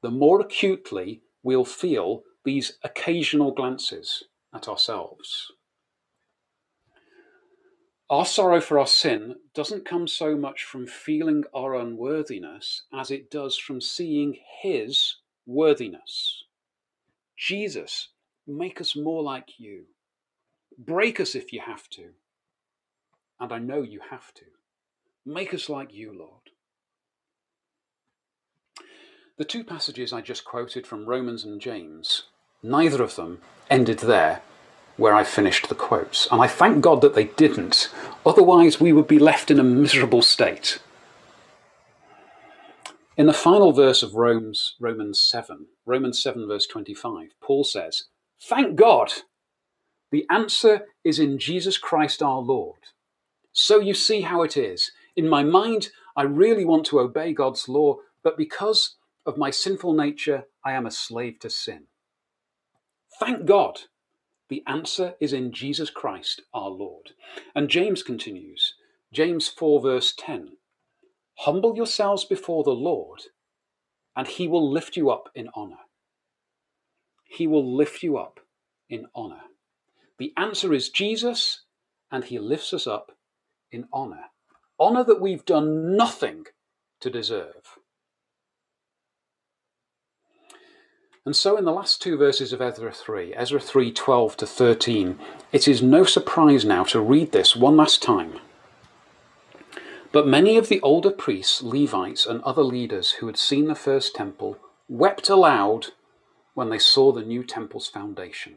the 0.00 0.10
more 0.10 0.40
acutely 0.40 1.20
we'll 1.42 1.66
feel 1.66 2.22
these 2.46 2.78
occasional 2.82 3.52
glances 3.52 4.24
at 4.54 4.68
ourselves. 4.68 5.52
Our 8.12 8.26
sorrow 8.26 8.60
for 8.60 8.78
our 8.78 8.86
sin 8.86 9.36
doesn't 9.54 9.86
come 9.86 10.06
so 10.06 10.36
much 10.36 10.64
from 10.64 10.86
feeling 10.86 11.44
our 11.54 11.74
unworthiness 11.74 12.82
as 12.92 13.10
it 13.10 13.30
does 13.30 13.56
from 13.56 13.80
seeing 13.80 14.36
His 14.60 15.16
worthiness. 15.46 16.44
Jesus, 17.38 18.08
make 18.46 18.82
us 18.82 18.94
more 18.94 19.22
like 19.22 19.58
you. 19.58 19.84
Break 20.76 21.20
us 21.20 21.34
if 21.34 21.54
you 21.54 21.62
have 21.62 21.88
to. 21.88 22.10
And 23.40 23.50
I 23.50 23.58
know 23.58 23.80
you 23.80 24.00
have 24.10 24.34
to. 24.34 24.44
Make 25.24 25.54
us 25.54 25.70
like 25.70 25.94
you, 25.94 26.12
Lord. 26.12 26.50
The 29.38 29.46
two 29.46 29.64
passages 29.64 30.12
I 30.12 30.20
just 30.20 30.44
quoted 30.44 30.86
from 30.86 31.06
Romans 31.06 31.44
and 31.44 31.62
James, 31.62 32.24
neither 32.62 33.02
of 33.02 33.16
them 33.16 33.40
ended 33.70 34.00
there 34.00 34.42
where 35.02 35.14
I 35.16 35.24
finished 35.24 35.68
the 35.68 35.74
quotes. 35.74 36.28
And 36.30 36.40
I 36.40 36.46
thank 36.46 36.80
God 36.80 37.00
that 37.00 37.16
they 37.16 37.24
didn't, 37.24 37.92
otherwise, 38.24 38.80
we 38.80 38.92
would 38.92 39.08
be 39.08 39.18
left 39.18 39.50
in 39.50 39.58
a 39.58 39.64
miserable 39.64 40.22
state. 40.22 40.78
In 43.16 43.26
the 43.26 43.32
final 43.32 43.72
verse 43.72 44.04
of 44.04 44.14
Romans, 44.14 44.76
Romans 44.78 45.18
7, 45.18 45.66
Romans 45.84 46.22
7, 46.22 46.46
verse 46.46 46.68
25, 46.68 47.30
Paul 47.42 47.64
says, 47.64 48.04
Thank 48.40 48.76
God! 48.76 49.12
The 50.12 50.24
answer 50.30 50.86
is 51.02 51.18
in 51.18 51.36
Jesus 51.36 51.78
Christ 51.78 52.22
our 52.22 52.38
Lord. 52.38 52.78
So 53.52 53.80
you 53.80 53.94
see 53.94 54.20
how 54.20 54.42
it 54.42 54.56
is. 54.56 54.92
In 55.16 55.28
my 55.28 55.42
mind, 55.42 55.88
I 56.16 56.22
really 56.22 56.64
want 56.64 56.86
to 56.86 57.00
obey 57.00 57.32
God's 57.32 57.68
law, 57.68 57.96
but 58.22 58.36
because 58.36 58.94
of 59.26 59.36
my 59.36 59.50
sinful 59.50 59.94
nature, 59.94 60.44
I 60.64 60.74
am 60.74 60.86
a 60.86 60.92
slave 60.92 61.40
to 61.40 61.50
sin. 61.50 61.86
Thank 63.18 63.46
God 63.46 63.80
the 64.52 64.62
answer 64.66 65.14
is 65.18 65.32
in 65.32 65.50
Jesus 65.50 65.88
Christ 65.88 66.42
our 66.52 66.68
Lord. 66.68 67.12
And 67.54 67.70
James 67.70 68.02
continues, 68.02 68.74
James 69.10 69.48
4, 69.48 69.80
verse 69.80 70.12
10 70.14 70.58
Humble 71.38 71.74
yourselves 71.74 72.26
before 72.26 72.62
the 72.62 72.72
Lord, 72.72 73.22
and 74.14 74.26
he 74.28 74.46
will 74.46 74.70
lift 74.70 74.94
you 74.94 75.08
up 75.08 75.30
in 75.34 75.48
honor. 75.54 75.78
He 77.24 77.46
will 77.46 77.74
lift 77.74 78.02
you 78.02 78.18
up 78.18 78.40
in 78.90 79.06
honor. 79.14 79.40
The 80.18 80.34
answer 80.36 80.74
is 80.74 80.90
Jesus, 80.90 81.62
and 82.10 82.24
he 82.24 82.38
lifts 82.38 82.74
us 82.74 82.86
up 82.86 83.12
in 83.70 83.88
honor. 83.90 84.24
Honor 84.78 85.02
that 85.02 85.22
we've 85.22 85.46
done 85.46 85.96
nothing 85.96 86.44
to 87.00 87.08
deserve. 87.08 87.78
And 91.24 91.36
so 91.36 91.56
in 91.56 91.64
the 91.64 91.72
last 91.72 92.02
two 92.02 92.16
verses 92.16 92.52
of 92.52 92.60
Ezra 92.60 92.92
3, 92.92 93.32
Ezra 93.34 93.60
3 93.60 93.92
12 93.92 94.36
to 94.38 94.46
13, 94.46 95.18
it 95.52 95.68
is 95.68 95.80
no 95.80 96.02
surprise 96.02 96.64
now 96.64 96.82
to 96.84 97.00
read 97.00 97.30
this 97.30 97.54
one 97.54 97.76
last 97.76 98.02
time. 98.02 98.40
But 100.10 100.26
many 100.26 100.56
of 100.56 100.68
the 100.68 100.80
older 100.80 101.12
priests, 101.12 101.62
Levites, 101.62 102.26
and 102.26 102.42
other 102.42 102.64
leaders 102.64 103.12
who 103.12 103.26
had 103.26 103.36
seen 103.36 103.66
the 103.66 103.76
first 103.76 104.16
temple 104.16 104.58
wept 104.88 105.28
aloud 105.28 105.88
when 106.54 106.70
they 106.70 106.78
saw 106.78 107.12
the 107.12 107.22
new 107.22 107.44
temple's 107.44 107.86
foundation. 107.86 108.56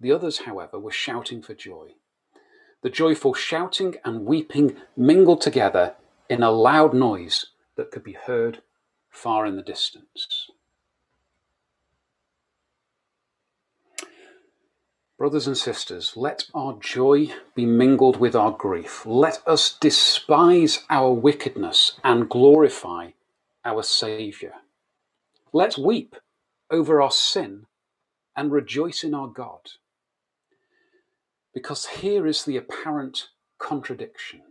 The 0.00 0.12
others, 0.12 0.40
however, 0.40 0.78
were 0.78 0.92
shouting 0.92 1.42
for 1.42 1.54
joy. 1.54 1.94
The 2.82 2.90
joyful 2.90 3.34
shouting 3.34 3.96
and 4.04 4.24
weeping 4.24 4.76
mingled 4.96 5.40
together 5.40 5.96
in 6.30 6.44
a 6.44 6.52
loud 6.52 6.94
noise 6.94 7.46
that 7.76 7.90
could 7.90 8.04
be 8.04 8.12
heard 8.12 8.62
far 9.10 9.44
in 9.44 9.56
the 9.56 9.62
distance. 9.62 10.45
Brothers 15.18 15.46
and 15.46 15.56
sisters, 15.56 16.12
let 16.14 16.44
our 16.54 16.76
joy 16.78 17.32
be 17.54 17.64
mingled 17.64 18.18
with 18.18 18.36
our 18.36 18.50
grief. 18.50 19.06
Let 19.06 19.42
us 19.46 19.72
despise 19.80 20.84
our 20.90 21.10
wickedness 21.10 21.98
and 22.04 22.28
glorify 22.28 23.12
our 23.64 23.82
Saviour. 23.82 24.52
Let's 25.54 25.78
weep 25.78 26.16
over 26.70 27.00
our 27.00 27.10
sin 27.10 27.64
and 28.36 28.52
rejoice 28.52 29.02
in 29.02 29.14
our 29.14 29.28
God. 29.28 29.70
Because 31.54 31.86
here 31.86 32.26
is 32.26 32.44
the 32.44 32.58
apparent 32.58 33.28
contradiction 33.58 34.42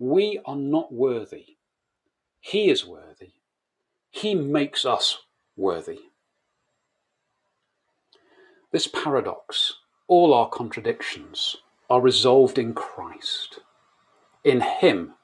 we 0.00 0.40
are 0.44 0.56
not 0.56 0.92
worthy, 0.92 1.56
He 2.40 2.68
is 2.68 2.84
worthy, 2.84 3.34
He 4.10 4.34
makes 4.34 4.84
us 4.84 5.18
worthy. 5.56 6.00
This 8.72 8.88
paradox 8.88 9.74
all 10.08 10.34
our 10.34 10.48
contradictions 10.48 11.56
are 11.88 12.00
resolved 12.00 12.58
in 12.58 12.74
Christ. 12.74 13.60
In 14.44 14.60
Him 14.60 15.14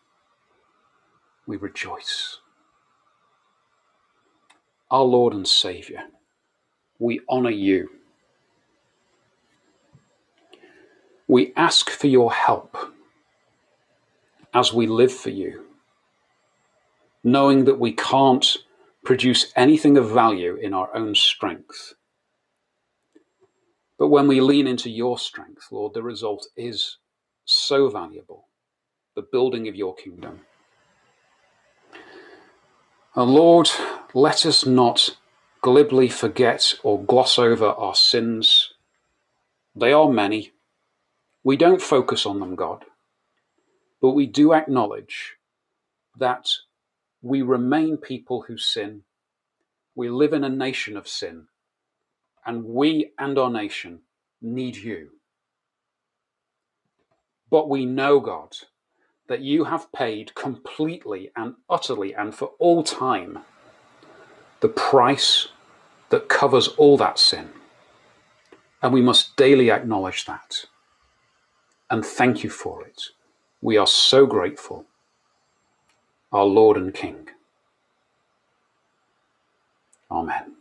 we 1.47 1.57
rejoice. 1.57 2.39
Our 4.91 5.05
Lord 5.05 5.35
and 5.35 5.47
Saviour, 5.47 6.03
we 6.99 7.21
honour 7.29 7.51
you. 7.51 7.91
We 11.29 11.53
ask 11.57 11.91
for 11.91 12.09
your 12.09 12.33
help 12.33 12.77
as 14.53 14.73
we 14.73 14.87
live 14.87 15.13
for 15.13 15.31
you, 15.31 15.65
knowing 17.23 17.65
that 17.67 17.79
we 17.79 17.93
can't 17.93 18.59
produce 19.05 19.53
anything 19.55 19.97
of 19.97 20.11
value 20.11 20.57
in 20.57 20.75
our 20.75 20.95
own 20.95 21.15
strength. 21.15 21.95
But 24.01 24.09
when 24.09 24.27
we 24.29 24.41
lean 24.41 24.67
into 24.67 24.89
your 24.89 25.19
strength, 25.19 25.69
Lord, 25.71 25.93
the 25.93 26.03
result 26.03 26.49
is 26.57 26.97
so 27.45 27.91
valuable 27.91 28.49
the 29.15 29.21
building 29.21 29.69
of 29.69 29.77
your 29.77 29.95
kingdom. 29.95 30.41
And 33.15 33.31
Lord, 33.31 33.69
let 34.15 34.47
us 34.47 34.65
not 34.65 35.19
glibly 35.61 36.09
forget 36.09 36.75
or 36.83 37.03
gloss 37.05 37.39
over 37.39 37.67
our 37.67 37.95
sins. 37.95 38.73
They 39.77 39.93
are 39.93 40.09
many. 40.09 40.53
We 41.45 41.59
don't 41.59 41.83
focus 41.83 42.25
on 42.25 42.41
them, 42.41 42.55
God, 42.55 42.87
but 44.01 44.13
we 44.13 44.25
do 44.25 44.55
acknowledge 44.55 45.35
that 46.17 46.49
we 47.21 47.43
remain 47.43 47.99
people 47.99 48.45
who 48.49 48.57
sin. 48.57 49.03
We 49.95 50.09
live 50.09 50.33
in 50.33 50.45
a 50.45 50.49
nation 50.49 50.97
of 50.97 51.07
sin, 51.07 51.49
and 52.47 52.65
we 52.65 53.13
and 53.19 53.39
our 53.39 53.51
nation 53.51 54.01
need 54.43 54.77
you. 54.77 55.11
But 57.51 57.69
we 57.69 57.85
know, 57.85 58.21
God, 58.21 58.57
that 59.29 59.41
you 59.41 59.65
have 59.65 59.93
paid 59.93 60.35
completely 60.35 61.31
and 61.37 61.55
utterly 61.69 62.15
and 62.15 62.35
for 62.35 62.53
all 62.59 62.83
time 62.83 63.41
the 64.61 64.69
price 64.69 65.49
that 66.11 66.29
covers 66.29 66.69
all 66.69 66.97
that 66.99 67.19
sin. 67.19 67.51
And 68.83 68.93
we 68.93 69.03
must 69.03 69.37
daily 69.37 69.71
acknowledge 69.71 70.25
that. 70.27 70.67
And 71.91 72.05
thank 72.05 72.45
you 72.45 72.51
for 72.51 72.85
it. 72.85 73.03
We 73.61 73.77
are 73.77 73.87
so 73.87 74.27
grateful. 74.27 74.87
Our 76.33 76.45
Lord 76.45 76.77
and 76.77 76.95
King. 76.95 77.29
Amen. 80.11 80.60